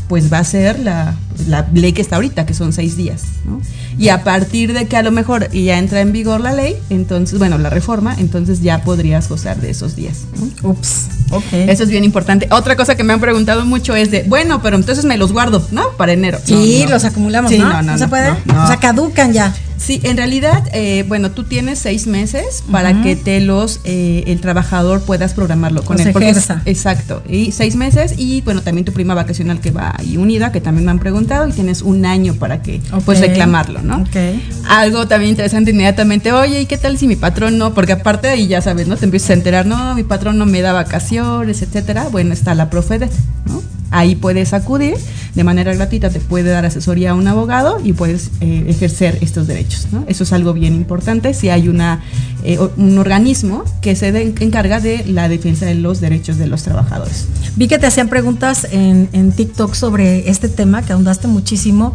[0.08, 1.16] pues va a ser la,
[1.48, 3.24] la ley que está ahorita, que son seis días.
[3.44, 3.60] ¿no?
[3.98, 7.38] Y a partir de que a lo mejor ya entra en vigor la ley, entonces,
[7.38, 10.24] bueno, la reforma, entonces ya podrías gozar de esos días.
[10.62, 10.70] ¿no?
[10.70, 11.06] Ups.
[11.30, 11.44] Ok.
[11.52, 12.46] Eso es bien importante.
[12.50, 15.66] Otra cosa que me han preguntado mucho es de, bueno, pero entonces me los guardo,
[15.72, 15.90] ¿no?
[15.96, 16.38] Para enero.
[16.44, 16.90] Sí, No, no.
[16.94, 17.82] los acumulamos, Sí, ¿no?
[17.82, 18.30] no, se puede?
[18.30, 19.52] O sea, caducan ya.
[19.78, 24.40] Sí, en realidad, eh, bueno, tú tienes seis meses para que te los, eh, el
[24.40, 26.22] trabajador puedas programarlo con Los él.
[26.22, 27.22] es- exacto.
[27.28, 30.86] Y seis meses y, bueno, también tu prima vacacional que va ahí unida, que también
[30.86, 33.82] me han preguntado, y tienes un año para que, pues, reclamarlo,
[34.68, 37.74] Algo también interesante inmediatamente, oye, ¿y qué tal si mi patrón no?
[37.74, 38.96] Porque aparte ahí ya sabes, ¿no?
[38.96, 42.08] Te empiezas a enterar, no, mi patrón no me da vacaciones, etcétera.
[42.10, 43.12] Bueno, está la Profedet,
[43.46, 43.62] ¿no?
[43.90, 44.96] Ahí puedes acudir
[45.36, 49.46] de manera gratuita, te puede dar asesoría a un abogado y puedes eh, ejercer estos
[49.46, 50.04] derechos, ¿no?
[50.08, 52.00] Eso es algo bien importante si hay una,
[52.42, 56.62] eh, un organismo que se de- encarga de la defensa de los derechos de los
[56.64, 57.26] trabajadores.
[57.56, 61.92] Vi que te hacían preguntas en, en TikTok sobre este tema, que ahondaste muchísimo,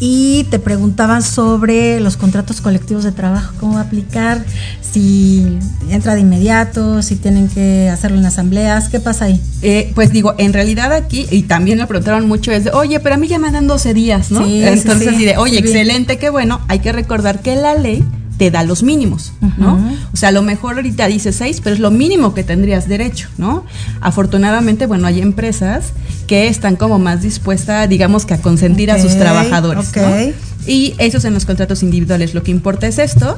[0.00, 4.44] y te preguntaban sobre los contratos colectivos de trabajo, cómo aplicar,
[4.80, 5.58] si
[5.90, 9.40] entra de inmediato, si tienen que hacerlo en asambleas, ¿qué pasa ahí?
[9.62, 13.14] Eh, pues digo, en realidad aquí, y también lo preguntaron mucho, es de, oye, pero
[13.14, 14.44] a mí ya me dan 12 días, ¿no?
[14.44, 15.24] Sí, Entonces, sí.
[15.24, 18.04] de, oye, excelente, qué bueno, hay que recordar que la ley
[18.38, 19.78] te da los mínimos, ¿no?
[20.12, 23.28] O sea, a lo mejor ahorita dice 6, pero es lo mínimo que tendrías derecho,
[23.38, 23.64] ¿no?
[24.00, 25.92] Afortunadamente, bueno, hay empresas
[26.26, 29.96] que están como más dispuestas, digamos, que a consentir a sus trabajadores, ok.
[29.96, 30.32] ¿no?
[30.66, 33.36] Y esos en los contratos individuales, lo que importa es esto.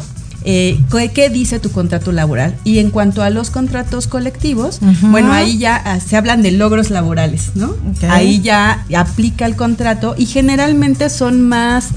[0.49, 2.55] Eh, ¿qué, qué dice tu contrato laboral?
[2.65, 6.91] Y en cuanto a los contratos colectivos, bueno, ahí ya ah, se hablan de logros
[6.91, 7.75] laborales, ¿no?
[8.09, 11.89] Ahí ya aplica el contrato y generalmente son más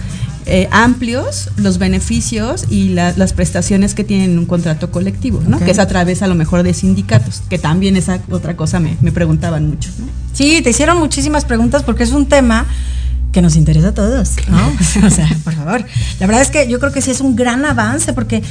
[0.47, 5.59] eh, amplios los beneficios y la- las prestaciones que tienen un contrato colectivo, ¿no?
[5.59, 8.97] Que es a través a lo mejor de sindicatos, que también esa otra cosa me,
[9.01, 10.07] me preguntaban mucho, ¿no?
[10.33, 12.65] Sí, te hicieron muchísimas preguntas porque es un tema
[13.31, 15.07] que nos interesa a todos, ¿no?
[15.07, 15.85] o sea, por favor.
[16.19, 18.41] La verdad es que yo creo que sí es un gran avance porque,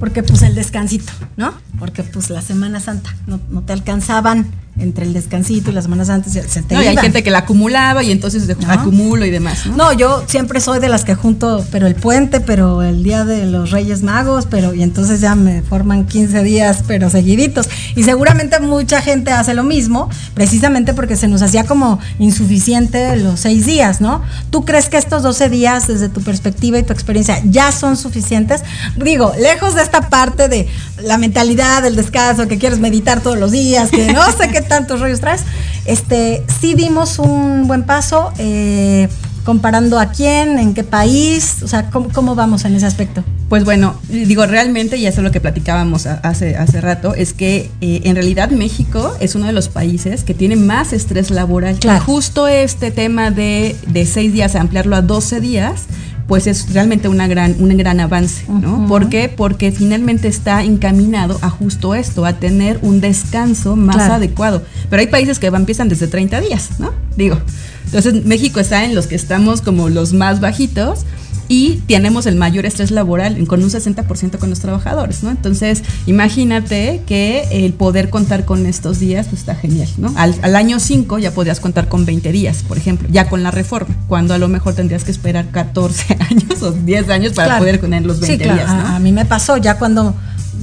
[0.00, 1.54] porque pues el descansito, ¿no?
[1.78, 4.46] Porque pues la Semana Santa no, no te alcanzaban
[4.78, 7.38] entre el descansito y la Semana Santa se, te No, y hay gente que la
[7.38, 8.70] acumulaba y entonces de- ¿No?
[8.70, 9.76] acumulo y demás, ¿no?
[9.76, 13.46] No, yo siempre soy de las que junto, pero el puente, pero el día de
[13.46, 17.68] los Reyes Magos, pero y entonces ya me forman 15 días, pero seguiditos.
[17.94, 23.40] Y seguramente mucha gente hace lo mismo, precisamente porque se nos hacía como insuficiente los
[23.40, 24.22] seis días, ¿no?
[24.50, 28.62] ¿Tú crees que estos 12 días, desde tu perspectiva y tu experiencia, ya son suficientes?
[28.96, 30.66] Digo, lejos de esta parte de
[31.02, 35.00] la mentalidad del descanso, que quieres meditar todos los días, que no sé qué tantos
[35.00, 35.42] rollos traes,
[35.86, 38.32] este, sí dimos un buen paso.
[38.38, 39.08] eh,
[39.44, 43.22] comparando a quién, en qué país, o sea, ¿cómo, cómo vamos en ese aspecto?
[43.50, 47.34] Pues bueno, digo, realmente, y eso es lo que platicábamos a- hace, hace rato, es
[47.34, 51.78] que eh, en realidad México es uno de los países que tiene más estrés laboral.
[51.78, 51.98] Claro.
[52.02, 55.82] Y justo este tema de, de seis días, ampliarlo a 12 días,
[56.26, 58.86] pues es realmente una gran, un gran avance, ¿no?
[58.88, 59.28] ¿Por qué?
[59.28, 64.14] Porque finalmente está encaminado a justo esto, a tener un descanso más Claro.
[64.14, 64.62] adecuado.
[64.88, 66.92] Pero hay países que van- empiezan desde 30 días, ¿no?
[67.16, 67.38] Digo,
[67.86, 71.00] entonces México está en los que estamos como los más bajitos
[71.48, 75.30] y tenemos el mayor estrés laboral con un 60% con los trabajadores, ¿no?
[75.30, 80.12] Entonces, imagínate que el poder contar con estos días pues está genial, ¿no?
[80.16, 83.50] Al, al año 5 ya podrías contar con 20 días, por ejemplo, ya con la
[83.50, 87.60] reforma, cuando a lo mejor tendrías que esperar 14 años o 10 años para Claro.
[87.60, 88.88] poder tener los 20 sí, claro, días, ¿no?
[88.88, 90.14] a, a mí me pasó, ya cuando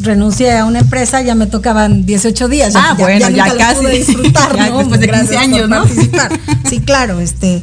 [0.01, 2.73] renuncié a una empresa ya me tocaban 18 días.
[2.75, 3.81] Ah, ya, bueno, ya los casi.
[3.81, 4.77] pude disfrutar, Ya ¿no?
[4.79, 5.75] después de 15 Gracias por años, ¿no?
[5.83, 6.39] participar.
[6.67, 7.61] Sí, claro, este.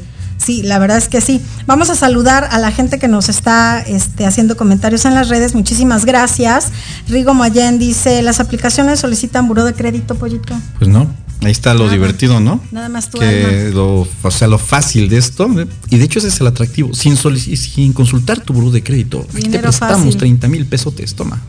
[0.49, 1.43] Sí, la verdad es que sí.
[1.67, 5.55] Vamos a saludar a la gente que nos está este, haciendo comentarios en las redes.
[5.55, 6.73] Muchísimas gracias.
[7.07, 10.59] Rigo Mayen dice, ¿las aplicaciones solicitan buró de crédito, Pollito?
[10.79, 11.07] Pues no,
[11.43, 11.93] ahí está lo Nada.
[11.93, 12.63] divertido, ¿no?
[12.73, 15.51] Nada más tu que lo, o sea, lo fácil de esto,
[15.91, 19.27] y de hecho ese es el atractivo, sin, sin consultar tu buró de crédito.
[19.35, 20.17] Aquí te prestamos fácil.
[20.17, 21.43] 30 mil pesotes, toma.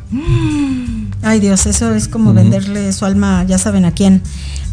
[1.22, 4.22] Ay Dios, eso es como venderle su alma, ya saben a quién.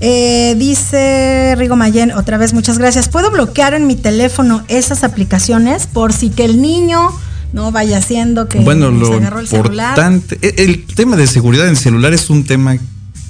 [0.00, 3.08] Eh, dice Rigo Mayen, otra vez muchas gracias.
[3.08, 7.10] ¿Puedo bloquear en mi teléfono esas aplicaciones por si que el niño
[7.52, 9.90] no vaya haciendo que bueno, nos lo agarró el celular?
[9.90, 12.76] importante, e- el tema de seguridad en celular es un tema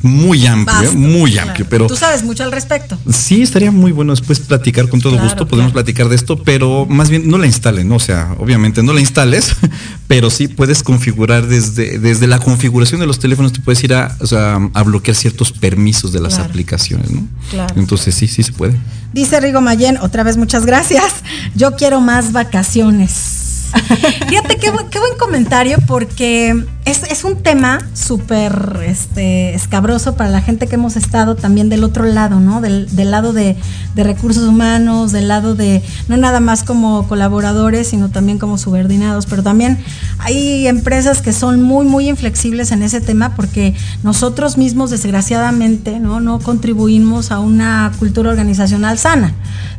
[0.03, 1.49] muy amplio, muy claro.
[1.51, 2.99] amplio, pero Tú sabes mucho al respecto.
[3.11, 5.85] Sí, estaría muy bueno después platicar con todo Claro, gusto, podemos claro.
[5.85, 7.97] platicar de esto, pero más bien no la instalen, ¿no?
[7.97, 9.57] o sea, obviamente no la instales,
[10.07, 14.17] pero sí puedes configurar desde, desde la configuración de los teléfonos, te puedes ir a,
[14.21, 17.27] o sea, a bloquear ciertos permisos de las aplicaciones, ¿no?
[17.51, 17.75] Claro.
[17.77, 18.77] Entonces sí, sí se puede.
[19.13, 21.13] Dice Rigo Mayen, otra vez muchas gracias.
[21.55, 23.36] Yo quiero más vacaciones.
[24.29, 24.87] Fíjate qué, buen-
[25.19, 31.35] comentario porque es, es un tema súper este, escabroso para la gente que hemos estado
[31.35, 32.61] también del otro lado, ¿no?
[32.61, 33.57] Del, del lado de,
[33.95, 39.27] de recursos humanos, del lado de no nada más como colaboradores, sino también como subordinados,
[39.27, 39.79] pero también
[40.19, 46.21] hay empresas que son muy, muy inflexibles en ese tema porque nosotros mismos, desgraciadamente, ¿no?
[46.21, 49.33] no contribuimos a una cultura organizacional sana.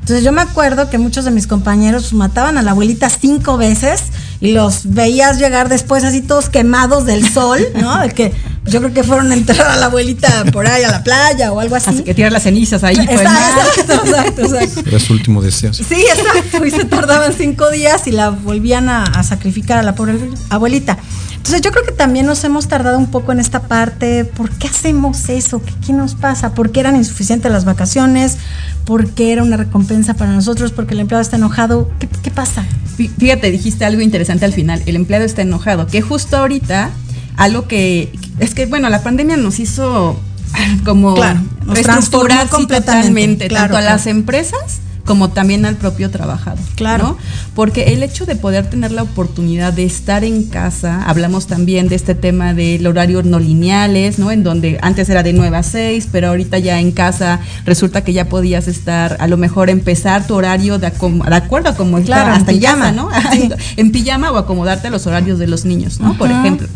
[0.07, 4.03] Entonces yo me acuerdo que muchos de mis compañeros mataban a la abuelita cinco veces
[4.39, 7.99] y los veías llegar después así todos quemados del sol, ¿no?
[8.01, 8.33] De que
[8.65, 11.59] yo creo que fueron a enterrar a la abuelita por ahí a la playa o
[11.59, 11.89] algo así.
[11.89, 12.95] Así que tirar las cenizas ahí.
[12.95, 14.03] pues, Exacto, ¿no?
[14.03, 14.89] exacto, exacto, exacto.
[14.89, 15.73] Era su último deseo.
[15.73, 16.65] Sí, exacto.
[16.65, 20.19] Y se tardaban cinco días y la volvían a, a sacrificar a la pobre
[20.49, 20.97] abuelita.
[21.37, 24.25] Entonces yo creo que también nos hemos tardado un poco en esta parte.
[24.25, 25.61] ¿Por qué hacemos eso?
[25.63, 26.53] ¿Qué, qué nos pasa?
[26.53, 28.37] ¿Por qué eran insuficientes las vacaciones?
[28.83, 30.73] ¿Por qué era una recompensa para nosotros?
[30.73, 31.89] ¿Porque el empleado está enojado?
[31.99, 32.65] ¿Qué, qué pasa?
[32.97, 34.81] Fí- Fíjate, dijiste algo interesante al final.
[34.85, 35.87] El empleado está enojado.
[35.87, 36.89] Que justo ahorita,
[37.35, 38.11] algo que.
[38.39, 40.19] Es que, bueno, la pandemia nos hizo
[40.85, 43.47] como Claro, nos reestructurar completamente.
[43.47, 43.95] Claro, tanto a claro.
[43.95, 46.63] las empresas como también al propio trabajador.
[46.75, 47.03] Claro.
[47.03, 47.17] ¿no?
[47.55, 51.95] Porque el hecho de poder tener la oportunidad de estar en casa, hablamos también de
[51.95, 54.29] este tema del horario no lineales, ¿no?
[54.29, 58.13] En donde antes era de 9 a 6, pero ahorita ya en casa resulta que
[58.13, 61.99] ya podías estar, a lo mejor empezar tu horario de, acom- de acuerdo a como
[62.01, 62.79] Claro, está hasta en pijama.
[62.85, 63.09] casa, ¿no?
[63.31, 63.49] Sí.
[63.77, 66.15] en pijama o acomodarte a los horarios de los niños, ¿no?
[66.17, 66.67] Por ejemplo.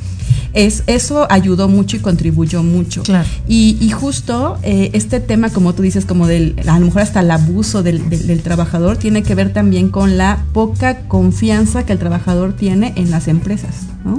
[0.53, 3.03] Es, eso ayudó mucho y contribuyó mucho.
[3.03, 3.27] Claro.
[3.47, 7.21] Y, y justo eh, este tema, como tú dices, como del, a lo mejor hasta
[7.21, 11.93] el abuso del, del- del trabajador, tiene que ver también con la poca confianza que
[11.93, 13.75] el trabajador tiene en las empresas.
[14.03, 14.17] ¿no?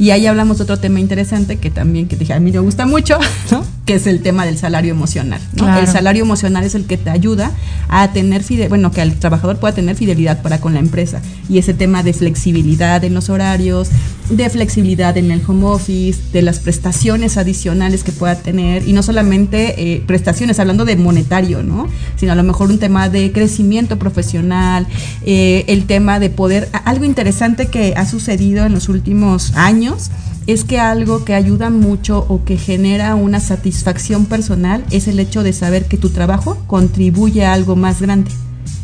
[0.00, 2.84] Y ahí hablamos de otro tema interesante que también, que dije, a mí me gusta
[2.86, 3.16] mucho,
[3.52, 3.64] ¿no?
[3.90, 5.40] Que es el tema del salario emocional.
[5.54, 5.64] ¿no?
[5.64, 5.80] Claro.
[5.80, 7.50] El salario emocional es el que te ayuda
[7.88, 11.20] a tener fide- bueno, que el trabajador pueda tener fidelidad para con la empresa.
[11.48, 13.88] Y ese tema de flexibilidad en los horarios,
[14.30, 19.02] de flexibilidad en el home office, de las prestaciones adicionales que pueda tener, y no
[19.02, 21.88] solamente eh, prestaciones, hablando de monetario, ¿no?
[22.16, 24.86] Sino a lo mejor un tema de crecimiento profesional,
[25.26, 30.12] eh, el tema de poder, algo interesante que ha sucedido en los últimos años
[30.46, 35.42] es que algo que ayuda mucho o que genera una satisfacción personal es el hecho
[35.42, 38.30] de saber que tu trabajo contribuye a algo más grande.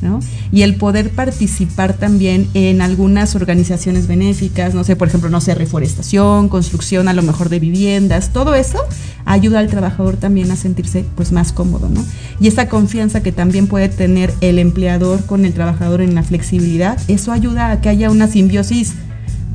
[0.02, 0.20] ¿no?
[0.52, 5.54] Y el poder participar también en algunas organizaciones benéficas, no sé, por ejemplo, no sé,
[5.54, 8.78] reforestación, construcción a lo mejor de viviendas, todo eso
[9.24, 12.04] ayuda al trabajador también a sentirse pues más cómodo, ¿no?
[12.40, 16.98] Y esa confianza que también puede tener el empleador con el trabajador en la flexibilidad,
[17.08, 18.94] eso ayuda a que haya una simbiosis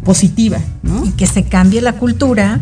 [0.03, 1.05] positiva, ¿no?
[1.05, 2.59] Y que se cambie la cultura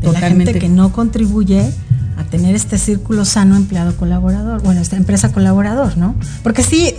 [0.00, 1.70] de la gente que no contribuye
[2.16, 6.14] a tener este círculo sano empleado colaborador, bueno, esta empresa colaborador, ¿no?
[6.42, 6.94] Porque sí,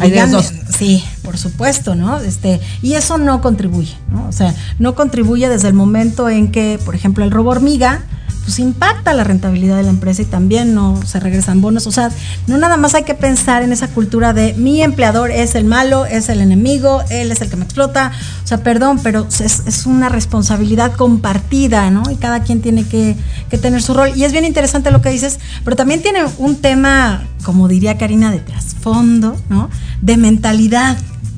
[0.00, 0.52] Hay dos.
[0.76, 2.18] sí, por supuesto, ¿no?
[2.18, 4.28] Este, y eso no contribuye, ¿no?
[4.28, 8.02] O sea, no contribuye desde el momento en que, por ejemplo, el robo hormiga
[8.44, 11.86] pues impacta la rentabilidad de la empresa y también no se regresan bonos.
[11.86, 12.10] O sea,
[12.46, 16.06] no nada más hay que pensar en esa cultura de mi empleador es el malo,
[16.06, 18.12] es el enemigo, él es el que me explota.
[18.44, 22.02] O sea, perdón, pero es, es una responsabilidad compartida, ¿no?
[22.10, 23.16] Y cada quien tiene que,
[23.48, 24.12] que tener su rol.
[24.16, 28.30] Y es bien interesante lo que dices, pero también tiene un tema, como diría Karina,
[28.30, 29.70] de trasfondo, ¿no?
[30.00, 30.96] De mentalidad,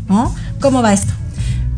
[0.09, 0.34] ¿no?
[0.61, 1.12] ¿Cómo va esto?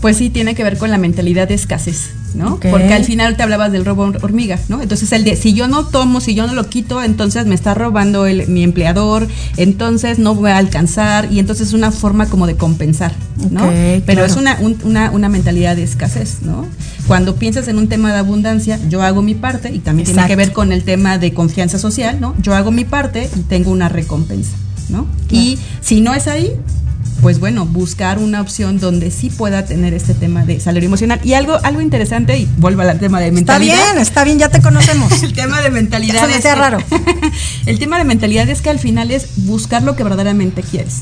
[0.00, 2.58] Pues sí, tiene que ver con la mentalidad de escasez, ¿no?
[2.70, 4.82] Porque al final te hablabas del robo hor- hormiga, ¿no?
[4.82, 7.74] Entonces el de si yo no tomo, si yo no lo quito, entonces me está
[7.74, 12.46] robando el, mi empleador, entonces no voy a alcanzar y entonces es una forma como
[12.46, 13.12] de compensar,
[13.50, 13.62] ¿no?
[14.04, 14.24] Pero claro.
[14.24, 16.66] es una, un- una, una mentalidad de escasez, ¿no?
[17.06, 20.36] Cuando piensas en un tema de abundancia, yo hago mi parte y también tiene que
[20.36, 22.34] ver con el tema de confianza social, ¿no?
[22.42, 24.52] Yo hago mi parte y tengo una recompensa,
[24.88, 25.06] ¿no?
[25.36, 26.50] Y si no es ahí,
[27.24, 31.20] pues bueno, buscar una opción donde sí pueda tener este tema de salario emocional.
[31.24, 33.76] Y algo, algo interesante, y vuelvo al tema de Está mentalidad.
[33.92, 35.10] bien, está bien, ya te conocemos.
[35.22, 36.16] El tema de mentalidad.
[36.16, 36.76] Eso me es que- raro.
[37.66, 41.00] el tema de mentalidad es que al final es buscar lo que verdaderamente quieres.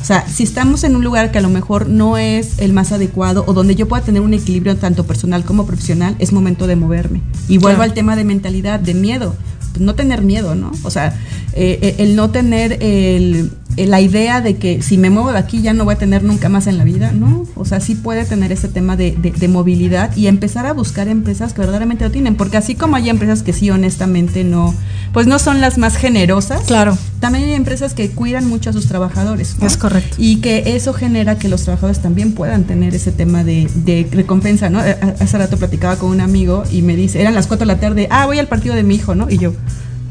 [0.00, 2.92] O sea, si estamos en un lugar que a lo mejor no es el más
[2.92, 6.76] adecuado o donde yo pueda tener un equilibrio tanto personal como profesional, es momento de
[6.76, 7.20] moverme.
[7.48, 7.90] Y vuelvo Claro.
[7.90, 9.34] al tema de mentalidad, de miedo.
[9.74, 10.70] Pues no tener miedo, ¿no?
[10.84, 11.18] O sea,
[11.52, 15.38] eh, eh, el no tener el, eh, la idea de que si me muevo de
[15.38, 17.44] aquí ya no voy a tener nunca más en la vida, ¿no?
[17.56, 21.08] O sea, sí puede tener ese tema de, de- de movilidad y empezar a buscar
[21.08, 24.72] empresas que verdaderamente lo tienen, porque así como hay empresas que sí honestamente no,
[25.12, 26.96] pues no son las más generosas, Claro.
[27.18, 29.56] también hay empresas que cuidan mucho a sus trabajadores.
[29.60, 29.66] ¿no?
[29.66, 30.14] Es correcto.
[30.18, 34.70] Y que eso genera que los trabajadores también puedan tener ese tema de, de recompensa,
[34.70, 34.78] ¿no?
[35.18, 38.06] Hace rato platicaba con un amigo y me dice, eran las 4 de la tarde,
[38.12, 39.28] ah, voy al partido de mi hijo, ¿no?
[39.30, 39.52] Y yo,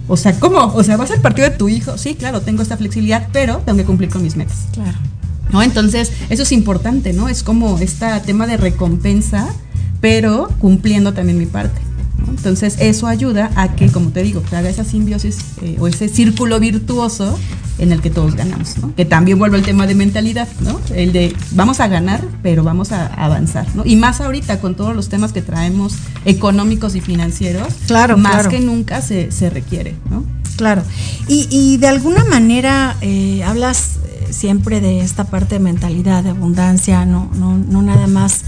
[0.08, 0.74] o sea, ¿cómo?
[0.74, 1.98] O sea, ¿vas al partido de tu hijo?
[1.98, 4.68] Sí, claro, tengo esta flexibilidad, pero tengo que cumplir con mis metas.
[4.74, 4.98] Claro.
[5.52, 5.62] ¿no?
[5.62, 7.30] Entonces, eso es importante, ¿no?
[7.30, 9.48] Es como este tema de recompensa,
[10.02, 11.80] pero cumpliendo también mi parte.
[12.28, 16.08] Entonces, eso ayuda a que, como te digo, que haga esa simbiosis eh, o ese
[16.10, 17.38] círculo virtuoso
[17.80, 18.94] en el que todos ganamos, ¿no?
[18.96, 20.80] Que también vuelve el tema de mentalidad, ¿no?
[20.94, 23.84] El de vamos a ganar, pero vamos a avanzar, ¿no?
[23.86, 25.96] Y más ahorita con todos los temas que traemos
[26.26, 28.50] económicos y financieros, Claro, más claro.
[28.50, 30.24] que nunca se, se requiere, ¿no?
[30.56, 30.84] Claro.
[31.28, 36.30] Y, y de alguna manera eh, hablas eh, siempre de esta parte de mentalidad, de
[36.30, 38.42] abundancia, no, no, no nada más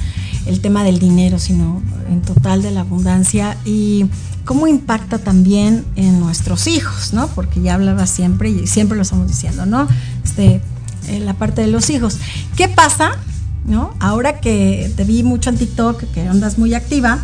[0.45, 4.05] el tema del dinero, sino en total de la abundancia y
[4.45, 7.27] cómo impacta también en nuestros hijos, ¿no?
[7.29, 9.87] Porque ya hablaba siempre y siempre lo estamos diciendo, ¿no?
[10.23, 10.61] Este,
[11.07, 12.19] eh, la parte de los hijos.
[12.55, 13.11] ¿Qué pasa,
[13.65, 13.93] no?
[13.99, 17.19] Ahora que te vi mucho en TikTok, que andas muy activa,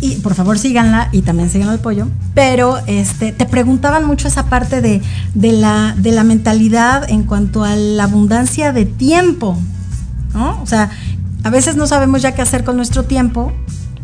[0.00, 2.08] y por favor síganla y también sigan al pollo.
[2.34, 5.02] Pero este, te preguntaban mucho esa parte de,
[5.34, 9.58] de la, de la mentalidad en cuanto a la abundancia de tiempo.
[10.32, 10.60] ¿no?
[10.62, 10.90] O sea,
[11.42, 13.52] a veces no sabemos ya qué hacer con nuestro tiempo,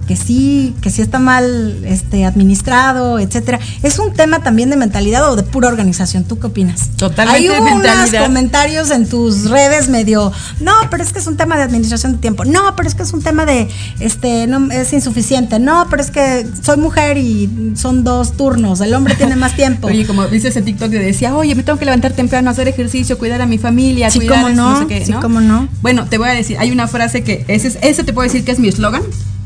[0.07, 3.59] que sí, que sí está mal este, administrado, etcétera.
[3.83, 6.25] Es un tema también de mentalidad o de pura organización.
[6.25, 6.89] ¿Tú qué opinas?
[6.97, 8.23] Totalmente Hay unos mentalidad.
[8.23, 12.19] comentarios en tus redes medio, no, pero es que es un tema de administración de
[12.19, 12.45] tiempo.
[12.45, 13.69] No, pero es que es un tema de,
[14.01, 15.59] este, no, es insuficiente.
[15.59, 18.81] No, pero es que soy mujer y son dos turnos.
[18.81, 19.89] El hombre tiene más tiempo.
[19.89, 23.19] Oye, como viste ese TikTok que decía, oye, me tengo que levantar temprano, hacer ejercicio,
[23.19, 25.21] cuidar a mi familia, Sí, cuidar cómo no, sé qué, sí, ¿no?
[25.21, 25.69] cómo no.
[25.83, 28.45] Bueno, te voy a decir, hay una frase que ese, es- ese te puedo decir
[28.45, 29.03] que es mi eslogan,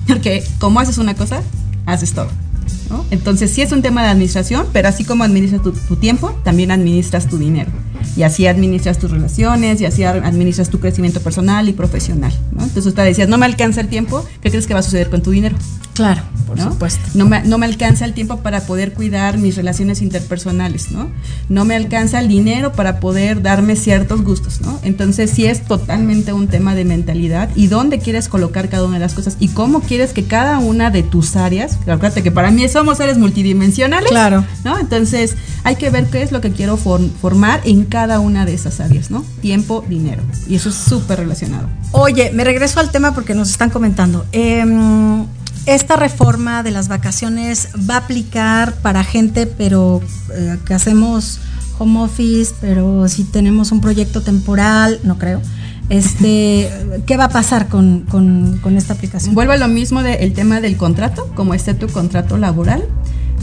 [0.06, 1.42] porque como haces una cosa,
[1.86, 2.28] haces todo.
[3.10, 7.28] Entonces sí es un tema de administración, pero así como administras tu tiempo, también administras
[7.28, 7.70] tu dinero.
[8.16, 12.32] Y así administras tus relaciones, y así administras tu crecimiento personal y profesional.
[12.52, 12.62] ¿no?
[12.62, 15.22] Entonces usted decías, no me alcanza el tiempo, ¿qué crees que va a suceder con
[15.22, 15.56] tu dinero?
[15.94, 16.70] Claro, por ¿no?
[16.72, 17.00] supuesto.
[17.14, 21.10] No me, no me alcanza el tiempo para poder cuidar mis relaciones interpersonales, ¿no?
[21.50, 24.78] No me alcanza el dinero para poder darme ciertos gustos, ¿no?
[24.82, 29.00] Entonces sí es totalmente un tema de mentalidad y dónde quieres colocar cada una de
[29.00, 32.66] las cosas y cómo quieres que cada una de tus áreas, acuérdate que para mí
[32.68, 34.44] somos seres multidimensionales, Claro.
[34.64, 34.78] ¿no?
[34.78, 35.34] Entonces
[35.64, 38.80] hay que ver qué es lo que quiero form- formar en cada una de esas
[38.80, 39.22] áreas, ¿no?
[39.42, 40.22] Tiempo, dinero.
[40.48, 41.68] Y eso es súper relacionado.
[41.92, 44.24] Oye, me regreso al tema porque nos están comentando.
[44.32, 45.26] Em,
[45.66, 50.00] esta reforma de las vacaciones va a aplicar para gente, pero
[50.34, 51.38] eh, que hacemos
[51.78, 55.42] home office, pero si tenemos un proyecto temporal, no creo.
[55.90, 56.70] Este,
[57.06, 59.34] ¿qué va a pasar con, con- con esta aplicación?
[59.34, 62.84] Vuelvo a lo mismo del tema del contrato, como esté tu contrato laboral.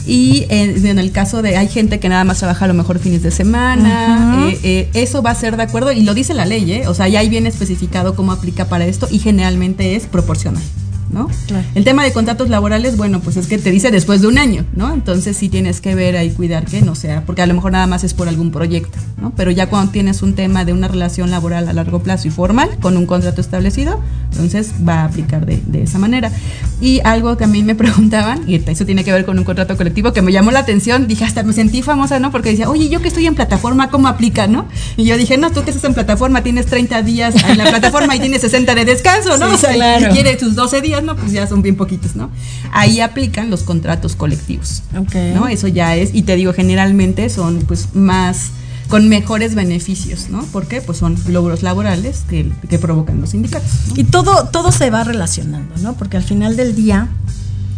[0.07, 2.97] Y en, en el caso de hay gente que nada más trabaja a lo mejor
[2.99, 6.45] fines de semana, eh, eh, eso va a ser de acuerdo y lo dice la
[6.45, 6.87] ley, ¿eh?
[6.87, 10.63] o sea, ya ahí viene especificado cómo aplica para esto y generalmente es proporcional.
[11.09, 11.29] ¿No?
[11.47, 11.65] Claro.
[11.75, 14.65] El tema de contratos laborales, bueno, pues es que te dice después de un año,
[14.75, 14.93] ¿no?
[14.93, 17.87] Entonces sí tienes que ver ahí, cuidar que no sea, porque a lo mejor nada
[17.87, 19.31] más es por algún proyecto, ¿no?
[19.35, 22.77] Pero ya cuando tienes un tema de una relación laboral a largo plazo y formal,
[22.81, 24.01] con un contrato establecido,
[24.31, 26.31] entonces va a aplicar de, de esa manera.
[26.79, 29.77] Y algo que a mí me preguntaban, y eso tiene que ver con un contrato
[29.77, 32.31] colectivo, que me llamó la atención, dije, hasta me sentí famosa, ¿no?
[32.31, 34.67] Porque decía, oye, yo que estoy en plataforma, ¿cómo aplica, no?
[34.95, 38.15] Y yo dije, no, tú que estás en plataforma, tienes 30 días en la plataforma
[38.15, 39.49] y tienes 60 de descanso, ¿no?
[39.49, 40.07] Sí, o sea, claro.
[40.07, 41.15] y quiere tus 12 días, ¿no?
[41.15, 42.29] Pues ya son bien poquitos, ¿no?
[42.71, 44.83] Ahí aplican los contratos colectivos.
[44.97, 45.15] Ok.
[45.33, 45.47] ¿no?
[45.47, 48.51] Eso ya es, y te digo, generalmente son pues más
[48.87, 50.43] con mejores beneficios, ¿no?
[50.51, 53.69] Porque pues son logros laborales que, que provocan los sindicatos.
[53.89, 53.93] ¿no?
[53.97, 55.93] Y todo, todo se va relacionando, ¿no?
[55.93, 57.09] Porque al final del día,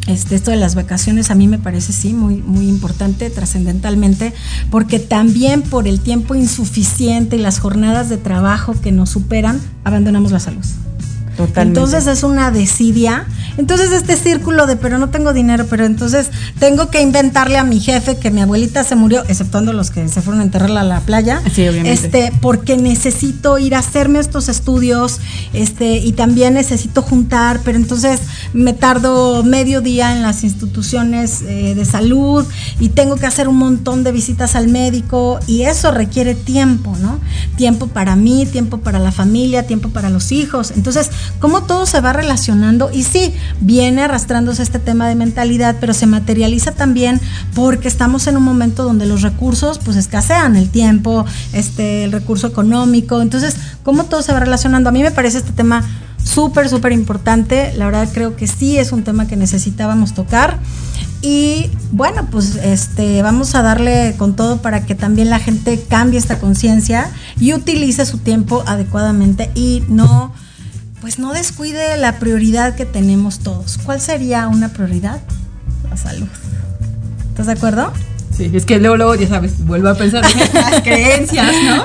[0.07, 4.34] este, esto de las vacaciones a mí me parece sí muy, muy importante, trascendentalmente,
[4.70, 10.32] porque también por el tiempo insuficiente y las jornadas de trabajo que nos superan, abandonamos
[10.32, 10.65] la salud.
[11.40, 11.80] Totalmente.
[11.80, 13.26] Entonces es una desidia.
[13.58, 17.80] Entonces este círculo de, pero no tengo dinero, pero entonces tengo que inventarle a mi
[17.80, 21.00] jefe que mi abuelita se murió, exceptuando los que se fueron a enterrarla a la
[21.00, 21.42] playa.
[21.54, 21.94] Sí, obviamente.
[21.94, 25.22] Este, porque necesito ir a hacerme estos estudios,
[25.54, 28.20] este, y también necesito juntar, pero entonces
[28.52, 32.46] me tardo medio día en las instituciones eh, de salud
[32.82, 37.22] y tengo que hacer un montón de visitas al médico y eso requiere tiempo, ¿no?
[37.56, 40.72] Tiempo para mí, tiempo para la familia, tiempo para los hijos.
[40.76, 45.93] Entonces, cómo todo se va relacionando y sí, viene arrastrándose este tema de mentalidad, pero
[45.93, 47.19] se materializa también
[47.53, 52.47] porque estamos en un momento donde los recursos pues escasean, el tiempo, este, el recurso
[52.47, 54.89] económico, entonces, cómo todo se va relacionando.
[54.89, 55.84] A mí me parece este tema
[56.23, 57.73] súper, súper importante.
[57.75, 60.59] La verdad creo que sí es un tema que necesitábamos tocar.
[61.21, 66.17] Y bueno, pues este, vamos a darle con todo para que también la gente cambie
[66.17, 70.34] esta conciencia y utilice su tiempo adecuadamente y no,
[71.02, 73.78] pues no descuide la prioridad que tenemos todos.
[73.84, 75.20] ¿Cuál sería una prioridad?
[75.89, 76.28] La salud.
[77.30, 77.91] ¿Estás de acuerdo?
[78.36, 81.84] Sí, es que luego, luego, ya sabes, vuelvo a pensar en las creencias, ¿no?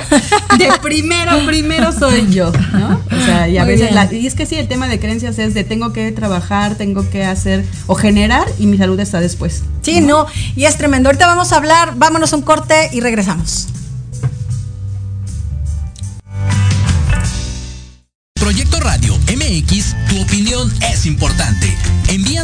[0.57, 3.01] De primero, primero soy yo, ¿no?
[3.11, 5.37] O sea, y a Muy veces, la- y es que sí, el tema de creencias
[5.41, 9.63] es de tengo que trabajar, tengo que hacer o generar y mi salud está después.
[9.83, 11.09] Sí, no, y es tremendo.
[11.09, 13.67] Ahorita vamos a hablar, vámonos a un corte y regresamos.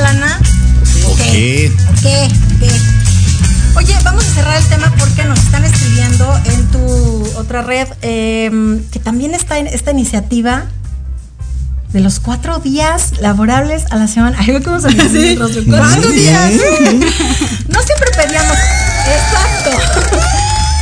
[0.00, 0.40] Lana.
[1.06, 1.20] Ok.
[1.90, 2.06] Ok,
[2.56, 2.72] ok.
[3.76, 8.80] Oye, vamos a cerrar el tema porque nos están escribiendo en tu otra red eh,
[8.90, 10.64] que también está en esta iniciativa
[11.92, 14.36] de los cuatro días laborables a la semana.
[14.40, 16.52] Ay, cómo se dice Muy días.
[17.68, 18.56] No siempre pedíamos.
[19.06, 19.70] Exacto.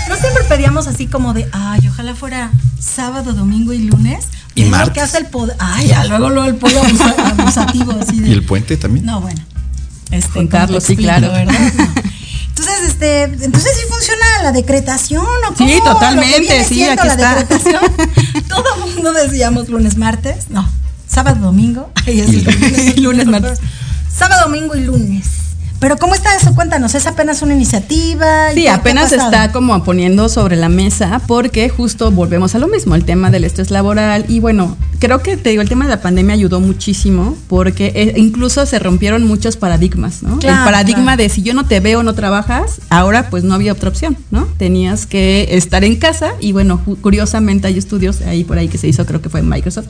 [0.09, 4.27] No siempre pedíamos así como de, ay, ojalá fuera sábado, domingo y lunes.
[4.55, 4.95] Y Es lo martes.
[4.95, 5.57] que hace el poder.
[5.59, 8.29] Ay, ya, luego, luego el pollo abusa- abusativo así de.
[8.29, 9.05] ¿Y el puente también?
[9.07, 9.41] No, bueno.
[10.11, 11.33] Este, Contarlo, ¿cómo te sí, claro.
[11.33, 11.53] ¿verdad?
[11.77, 11.85] No.
[12.49, 17.35] Entonces, este, entonces sí funciona la decretación, ¿o Sí, totalmente, sí, aquí la está.
[17.35, 17.81] decretación.
[18.49, 20.69] Todo el mundo decíamos lunes, martes, no,
[21.09, 23.59] sábado, domingo, ay, es Y el lunes, lunes, martes.
[24.17, 25.27] Sábado, domingo y lunes.
[25.81, 26.55] Pero ¿cómo está eso?
[26.55, 28.53] Cuéntanos, ¿es apenas una iniciativa?
[28.53, 32.95] ¿Y Sí, apenas está como poniendo sobre la mesa porque justo volvemos a lo mismo,
[32.95, 36.01] el tema del estrés laboral y bueno, creo que te digo, el tema de la
[36.01, 40.39] pandemia ayudó muchísimo porque eh, incluso se rompieron muchos paradigmas, ¿no?
[40.39, 41.23] Claro, el paradigma claro.
[41.23, 44.47] de si yo no te veo, no trabajas, ahora pues no había otra opción, ¿no?
[44.57, 48.89] Tenías que estar en casa y bueno, curiosamente hay estudios ahí por ahí que se
[48.89, 49.87] hizo, creo que fue en Microsoft,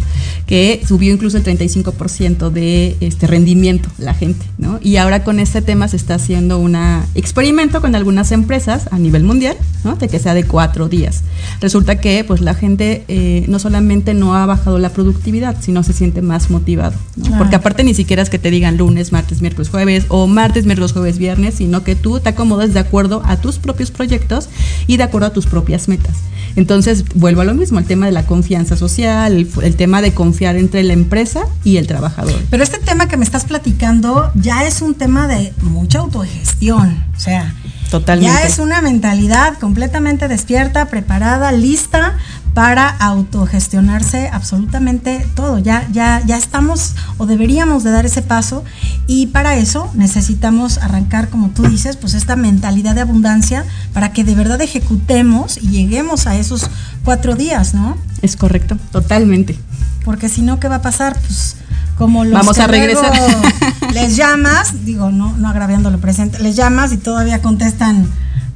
[0.46, 4.78] que subió incluso el 35% de este rendimiento la gente, ¿no?
[4.82, 6.76] Y ahora con este tema se está haciendo un
[7.14, 9.96] experimento con algunas empresas a nivel mundial, ¿no?
[9.96, 11.22] De que sea de cuatro días.
[11.60, 15.92] Resulta que pues la gente eh, no solamente no ha bajado la productividad, sino se
[15.92, 17.24] siente más motivado, ¿no?
[17.24, 17.38] Claro.
[17.38, 20.92] Porque aparte ni siquiera es que te digan lunes, martes, miércoles, jueves o martes, miércoles,
[20.92, 24.48] jueves, viernes, sino que tú te acomodas de acuerdo a tus propios proyectos
[24.86, 26.16] y de acuerdo a tus propias metas.
[26.56, 30.14] Entonces, vuelvo a lo mismo, el tema de la confianza social, el, el tema de
[30.14, 32.34] confiar entre la empresa y el trabajador.
[32.50, 37.04] Pero este tema que me estás platicando ya es un tema de mucha autogestión.
[37.16, 37.54] O sea,
[37.90, 38.32] Totalmente.
[38.32, 42.16] ya es una mentalidad completamente despierta, preparada, lista
[42.54, 45.58] para autogestionarse absolutamente todo.
[45.58, 48.64] Ya, ya, ya estamos o deberíamos de dar ese paso
[49.06, 54.22] y para eso necesitamos arrancar, como tú dices, pues esta mentalidad de abundancia para que
[54.22, 56.70] de verdad ejecutemos y lleguemos a esos
[57.04, 57.98] cuatro días, ¿no?
[58.22, 59.58] Es correcto, totalmente.
[60.04, 61.18] Porque si no, ¿qué va a pasar?
[61.18, 61.56] Pues
[61.98, 63.16] como los Vamos que a regresar.
[63.16, 63.42] luego
[63.92, 68.06] les llamas, digo, no, no agraviando lo presente, les llamas y todavía contestan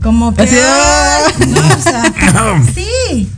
[0.03, 3.29] como que no, o sea, sí,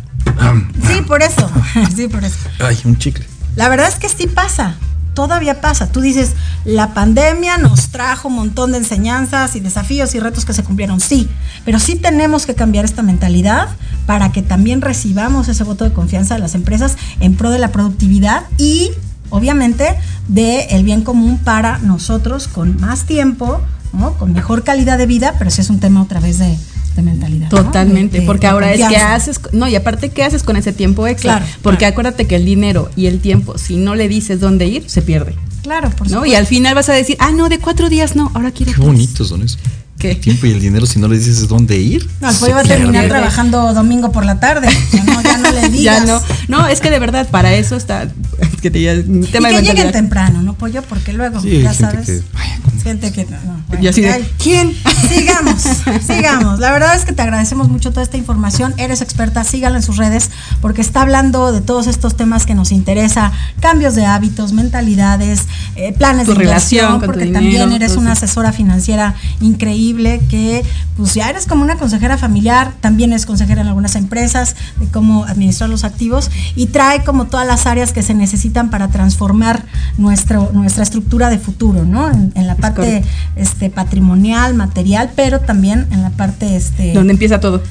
[0.87, 1.51] sí, por eso,
[1.97, 2.37] sí, por eso.
[2.59, 3.25] Ay, un chicle.
[3.57, 4.77] La verdad es que sí pasa,
[5.15, 5.91] todavía pasa.
[5.91, 10.53] Tú dices, la pandemia nos trajo un montón de enseñanzas y desafíos y retos que
[10.53, 11.29] se cumplieron, sí,
[11.65, 13.69] pero sí tenemos que cambiar esta mentalidad
[14.07, 17.73] para que también recibamos ese voto de confianza de las empresas en pro de la
[17.73, 18.91] productividad y
[19.31, 19.97] obviamente
[20.29, 23.61] de el bien común para nosotros con más tiempo,
[23.93, 24.15] ¿no?
[24.15, 26.59] con mejor calidad de vida, pero sí es un tema otra vez de,
[26.97, 27.49] de mentalidad.
[27.49, 30.73] Totalmente, de- porque de ahora es que haces, no, y aparte, ¿qué haces con ese
[30.73, 31.39] tiempo extra?
[31.39, 31.93] Claro, porque claro.
[31.93, 35.35] acuérdate que el dinero y el tiempo, si no le dices dónde ir, se pierde.
[35.63, 36.15] Claro, por ¿no?
[36.15, 36.27] supuesto.
[36.27, 38.77] Y al final vas a decir, ah, no, de cuatro días no, ahora quiero Qué
[38.77, 38.87] tres".
[38.87, 39.59] bonitos son eso.
[40.01, 40.11] ¿Qué?
[40.13, 42.09] El tiempo y el dinero, si no le dices dónde ir.
[42.21, 44.69] No, pollo va a terminar trabajando domingo por la tarde.
[44.93, 45.81] Ya no, ya no le digas.
[45.81, 49.25] Ya no, no, es que de verdad, para eso está, es que te diga, un
[49.25, 50.83] Y tema que de lleguen temprano, ¿no, pollo?
[50.83, 52.07] Porque luego, Sí, ya gente sabes.
[52.07, 52.81] que, vaya, ¿cómo?
[52.83, 54.75] Gente que no, no, bueno, Y así de, ay, ¿quién?
[55.09, 55.63] Sigamos,
[56.07, 56.61] sigamos.
[56.61, 58.73] La verdad es que te agradecemos mucho toda esta información.
[58.79, 60.31] Eres experta, sígala en sus redes
[60.61, 65.47] porque está hablando de todos estos temas que nos interesa, cambios de hábitos, mentalidades,
[65.77, 68.25] eh, planes Tu de relación inversión, con tu porque dinero, también eres una eso.
[68.25, 69.90] asesora financiera increíble
[70.29, 70.65] que
[70.97, 75.25] pues ya eres como una consejera familiar, también es consejera en algunas empresas de cómo
[75.25, 79.65] administrar los activos y trae como todas las áreas que se necesitan para transformar
[79.99, 82.11] nuestro, nuestra estructura de futuro, ¿no?
[82.11, 83.09] En, en la parte correcto.
[83.37, 87.63] este, patrimonial, material, pero también en la parte este, Donde empieza todo.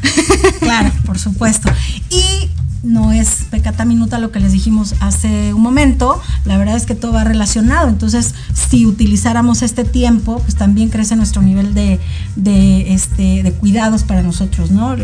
[0.60, 1.70] Claro, por supuesto.
[2.10, 2.50] Y
[2.84, 6.96] no es pecata minuta lo que les dijimos hace un momento, la verdad es que
[6.96, 12.00] todo va relacionado, entonces si utilizáramos este tiempo, pues también crece nuestro nivel de,
[12.36, 14.96] de, este, de cuidados para nosotros, ¿no?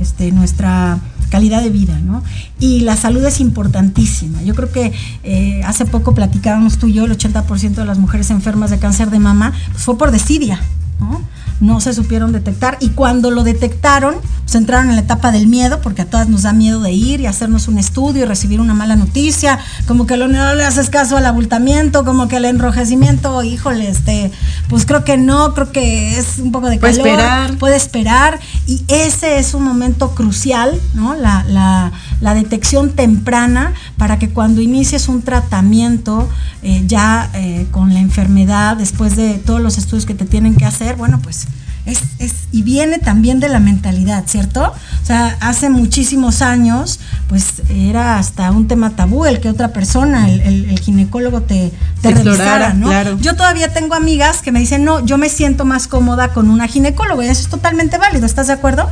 [0.00, 0.98] Este, nuestra
[1.30, 2.22] calidad de vida, ¿no?
[2.58, 4.42] Y la salud es importantísima.
[4.42, 8.30] Yo creo que eh, hace poco platicábamos tú y yo, el 80% de las mujeres
[8.30, 10.60] enfermas de cáncer de mama pues fue por desidia,
[11.00, 11.20] ¿no?
[11.60, 15.80] No se supieron detectar y cuando lo detectaron, pues entraron en la etapa del miedo,
[15.82, 18.72] porque a todas nos da miedo de ir y hacernos un estudio y recibir una
[18.72, 23.42] mala noticia, como que lo- no le haces caso al abultamiento, como que el enrojecimiento,
[23.42, 24.30] híjole, este,
[24.70, 27.58] pues creo que no, creo que es un poco de Puede calor, esperar.
[27.58, 31.14] puede esperar y ese es un momento crucial, ¿no?
[31.14, 31.92] La, la-
[32.22, 36.28] la detección temprana para que cuando inicies un tratamiento
[36.62, 40.66] eh, ya eh, con la enfermedad, después de todos los estudios que te tienen que
[40.66, 41.46] hacer, bueno, pues
[41.86, 44.74] es, es, y viene también de la mentalidad, ¿cierto?
[45.02, 50.28] O sea, hace muchísimos años, pues era hasta un tema tabú el que otra persona,
[50.30, 51.72] el, el- el ginecólogo te,
[52.02, 52.34] te Explorara,
[52.68, 52.88] revisara, ¿no?
[52.88, 53.18] claro.
[53.20, 56.68] Yo todavía tengo amigas que me dicen, no, yo me siento más cómoda con una
[56.68, 58.88] ginecóloga, y eso es totalmente válido, ¿estás de acuerdo?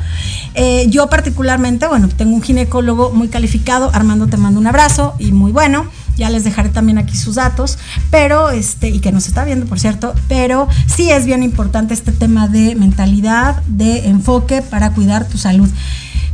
[0.54, 5.32] Eh, yo particularmente, bueno, tengo un ginecólogo muy calificado, Armando te mando un abrazo y
[5.32, 5.84] muy bueno,
[6.18, 7.78] ya les dejaré también aquí sus datos,
[8.10, 12.12] pero este, y que nos está viendo, por cierto, pero sí es bien importante este
[12.12, 15.68] tema de mentalidad, de enfoque para cuidar tu salud.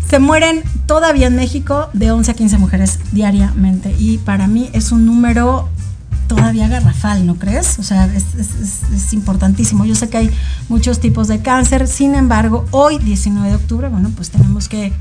[0.08, 4.90] Se mueren todavía en México de 11 a 15 mujeres diariamente y para mí es
[4.92, 5.68] un número
[6.28, 7.78] todavía garrafal, ¿no crees?
[7.78, 9.84] O sea, es, es- importantísimo.
[9.84, 10.30] Yo sé que hay
[10.68, 14.92] muchos tipos de cáncer, sin embargo, hoy, 19 de octubre, bueno, pues tenemos que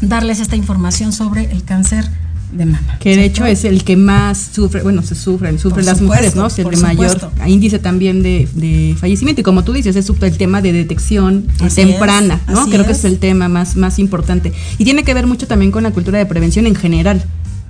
[0.00, 2.08] darles esta información sobre el cáncer
[2.52, 2.98] de mama.
[3.00, 6.36] Que de hecho es el que más sufre, bueno, se sufren, sufren las supuesto, mujeres,
[6.36, 6.46] ¿no?
[6.46, 9.40] Es el de mayor índice también de, de fallecimiento.
[9.40, 12.66] Y como tú dices, es el tema de detección Así temprana, es, ¿no?
[12.66, 14.52] Creo que es el tema más, más importante.
[14.78, 17.24] Y tiene que ver mucho también con la cultura de prevención en general.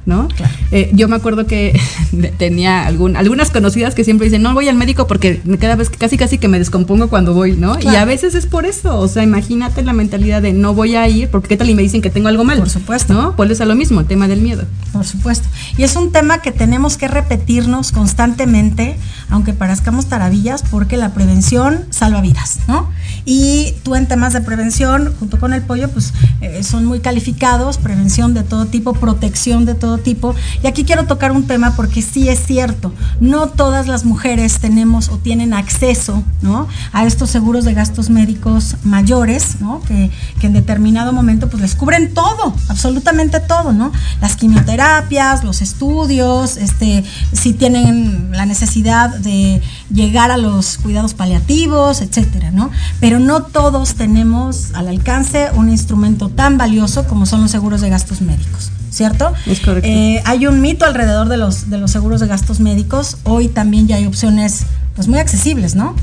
[0.07, 0.29] ¿No?
[0.71, 1.79] Eh, yo me acuerdo que
[2.39, 6.19] tenía algún, algunas conocidas que siempre dicen, no voy al médico porque cada vez casi
[6.19, 7.77] casi que me descompongo cuando voy, ¿no?
[7.79, 7.99] Y Claro.
[8.01, 11.29] a veces es por eso, o sea, imagínate la mentalidad de no voy a ir
[11.31, 12.59] porque qué tal y me dicen que tengo algo mal.
[12.59, 13.15] Por supuesto.
[13.15, 13.33] ¿No?
[13.33, 14.65] Vuelves a lo mismo, el tema del miedo.
[14.93, 15.49] Por supuesto.
[15.79, 18.97] Y es un tema que tenemos que repetirnos constantemente,
[19.31, 22.91] aunque parezcamos taravillas, porque la prevención salva vidas, ¿no?
[23.25, 27.79] Y tú en temas de prevención, junto con el pollo, pues eh, son muy calificados,
[27.79, 30.35] prevención de todo tipo, protección de todo tipo.
[30.63, 35.09] Y aquí quiero tocar un tema porque sí es cierto, no todas las mujeres tenemos
[35.09, 36.69] o tienen acceso, ¿no?
[36.93, 39.81] A estos seguros de gastos médicos mayores, ¿no?
[39.83, 43.93] Que, que en determinado momento pues les cubren todo, absolutamente todo, ¿no?
[44.21, 52.01] Las quimioterapias, los estudios, este, si tienen la necesidad de llegar a los cuidados paliativos,
[52.01, 52.71] etcétera, ¿no?
[53.01, 57.91] Pero no todos tenemos al alcance un instrumento tan valioso como son los seguros de
[57.91, 58.71] gastos médicos.
[58.95, 59.33] ¿Cierto?
[59.47, 59.89] Es correcto.
[59.89, 63.17] Eh, hay un mito alrededor de los, de los seguros de gastos médicos.
[63.25, 65.97] Hoy también ya hay opciones pues muy accesibles, ¿no?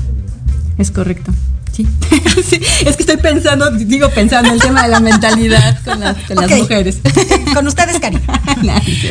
[0.76, 1.32] Es correcto.
[1.72, 1.86] Sí.
[2.48, 6.16] Sí, Es que estoy pensando, digo pensando en el tema de la mentalidad con las,
[6.26, 6.58] con las Ok.
[6.58, 6.98] mujeres.
[7.54, 8.18] Con ustedes, Cari.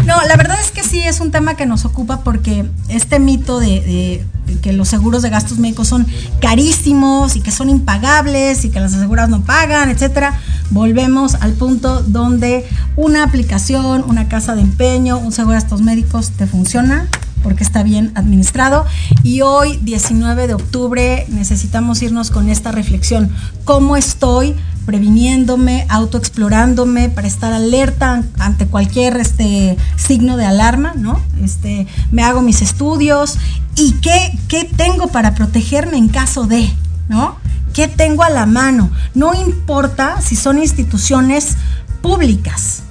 [0.05, 3.59] No, la verdad es que sí es un tema que nos ocupa porque este mito
[3.59, 6.07] de, de que los seguros de gastos médicos son
[6.39, 10.39] carísimos y que son impagables y que las aseguradas no pagan, etcétera,
[10.71, 16.31] volvemos al punto donde una aplicación, una casa de empeño, un seguro de gastos médicos
[16.31, 17.07] te funciona
[17.43, 18.85] porque está bien administrado.
[19.23, 23.31] Y hoy, 19 de octubre, necesitamos irnos con esta reflexión.
[23.65, 30.93] ¿Cómo estoy previniéndome, autoexplorándome para estar alerta ante cualquier este, signo de alarma?
[30.95, 31.21] ¿no?
[31.43, 33.37] Este, me hago mis estudios
[33.75, 36.69] y qué, qué tengo para protegerme en caso de,
[37.09, 37.37] ¿no?
[37.73, 38.91] ¿Qué tengo a la mano?
[39.15, 41.55] No importa si son instituciones
[42.01, 42.83] públicas,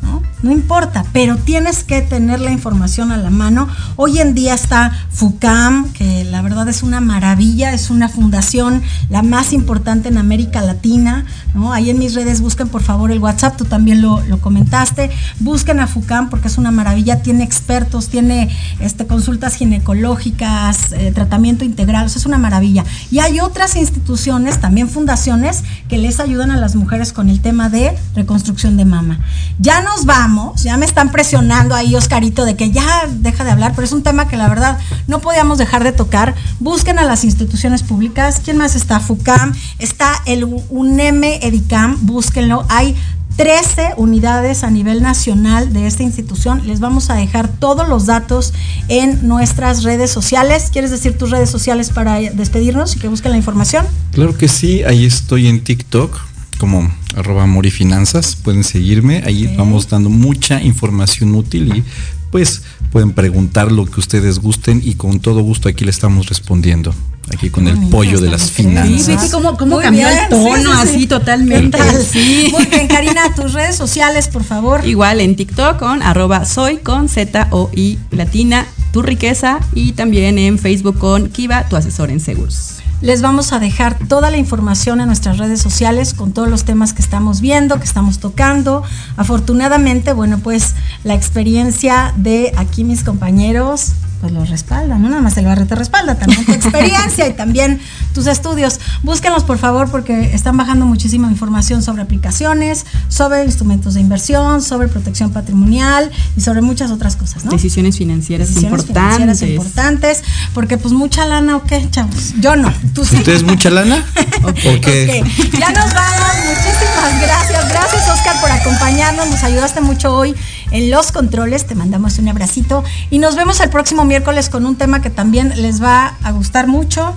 [0.43, 0.51] ¿no?
[0.51, 3.69] Importa, pero tienes que tener la información a la mano.
[3.97, 9.23] Hoy en día está FUCAM, que la verdad es una maravilla, es una fundación la
[9.23, 11.73] más importante en América Latina, ¿no?
[11.73, 15.81] Ahí en mis redes busquen por favor el WhatsApp, tú también lo, lo comentaste, busquen
[15.81, 18.49] a FUCAM porque es una maravilla, tiene expertos, tiene
[18.81, 22.85] este, consultas ginecológicas, eh, tratamiento integral, es una maravilla.
[23.11, 27.69] Y hay otras instituciones, también fundaciones, que les ayudan a las mujeres con el tema
[27.69, 29.21] de reconstrucción de mama.
[29.59, 33.73] Ya nos vamos, ya me están presionando ahí, Oscarito, de que ya deja de hablar,
[33.75, 36.35] pero es un tema que la verdad no podíamos dejar de tocar.
[36.59, 38.41] Busquen a las instituciones públicas.
[38.45, 39.01] ¿Quién más está?
[39.01, 42.65] FUCAM, está el UNEM EDICAM, búsquenlo.
[42.69, 42.97] Hay
[43.37, 46.67] 13 unidades a nivel nacional de esta institución.
[46.67, 48.53] Les vamos a dejar todos los datos
[48.89, 50.69] en nuestras redes sociales.
[50.71, 53.87] ¿Quieres decir tus redes sociales para despedirnos y que busquen la información?
[54.13, 56.30] Claro que sí, ahí estoy en TikTok
[56.61, 61.85] como arroba morifinanzas, pueden seguirme, ahí vamos dando mucha información útil y
[62.31, 66.95] pues pueden preguntar lo que ustedes gusten y con todo gusto aquí le estamos respondiendo,
[67.33, 68.43] aquí con el Bonito, pollo de las.
[68.43, 69.25] Sí, finanzas.
[69.25, 70.89] sí, cómo, cómo cambió bien, el tono sí, sí, sí.
[70.97, 71.79] así totalmente.
[72.13, 72.49] Sí.
[72.53, 74.87] Muy bien, Karina, tus redes sociales, por favor.
[74.87, 80.39] Igual en TikTok con arroba soy con Z O I latina tu riqueza y también
[80.39, 82.80] en Facebook con Kiva, tu asesor en seguros.
[83.03, 86.93] Les vamos a dejar toda la información en nuestras redes sociales con todos los temas
[86.93, 88.83] que estamos viendo, que estamos tocando.
[89.17, 95.37] Afortunadamente, bueno, pues la experiencia de aquí mis compañeros pues lo respalda, no nada más
[95.39, 97.81] el barrio te respalda, también tu experiencia y también
[98.15, 98.79] tus estudios.
[99.03, 104.89] Búsquenlos por favor porque están bajando muchísima información sobre aplicaciones, sobre instrumentos de inversión, sobre
[104.89, 107.51] protección patrimonial y sobre muchas otras cosas, ¿no?
[107.53, 109.17] Decisiones financieras Decisiones importantes.
[109.21, 112.35] financieras importantes, porque pues mucha lana o qué, chavos.
[112.41, 113.17] Yo no, tú sí.
[113.17, 114.05] ¿Ustedes mucha lana?
[114.43, 115.23] ¿O qué?
[115.23, 116.31] Ok, Ya nos vamos.
[116.45, 117.69] Muchísimas gracias.
[117.69, 119.29] Gracias, Oscar, por acompañarnos.
[119.29, 120.35] Nos ayudaste mucho hoy
[120.71, 121.67] en los controles.
[121.67, 122.85] Te mandamos un abracito.
[123.11, 126.67] Y nos vemos el próximo miércoles con un tema que también les va a gustar
[126.67, 127.15] mucho.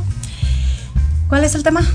[1.27, 1.81] ¿Cuál es el tema?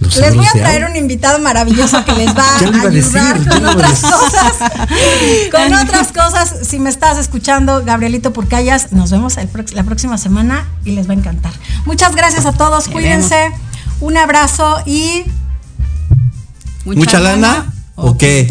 [0.00, 3.66] Los Les voy a traer un invitado maravilloso que les va a decir, ayudar con
[3.66, 4.52] otras cosas.
[5.50, 6.66] Con otras cosas.
[6.66, 11.12] Si me estás escuchando, Gabrielito Purcayas, nos vemos el la próxima semana y les va
[11.12, 11.52] a encantar.
[11.86, 12.88] Muchas gracias a todos.
[12.88, 13.52] Cuídense.
[14.00, 15.24] Un abrazo y
[16.84, 17.72] ¿Mucha lana?
[17.94, 18.48] ¿O qué?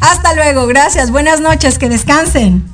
[0.00, 0.66] Hasta luego.
[0.66, 1.10] Gracias.
[1.10, 1.78] Buenas noches.
[1.78, 2.64] Que descansen.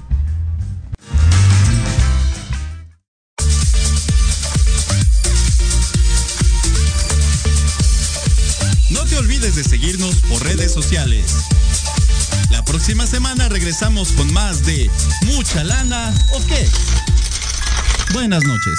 [8.90, 11.46] No te olvides de seguirnos por redes sociales.
[12.50, 14.90] La próxima semana regresamos con más de
[15.26, 16.68] Mucha lana o qué.
[18.12, 18.78] Buenas noches.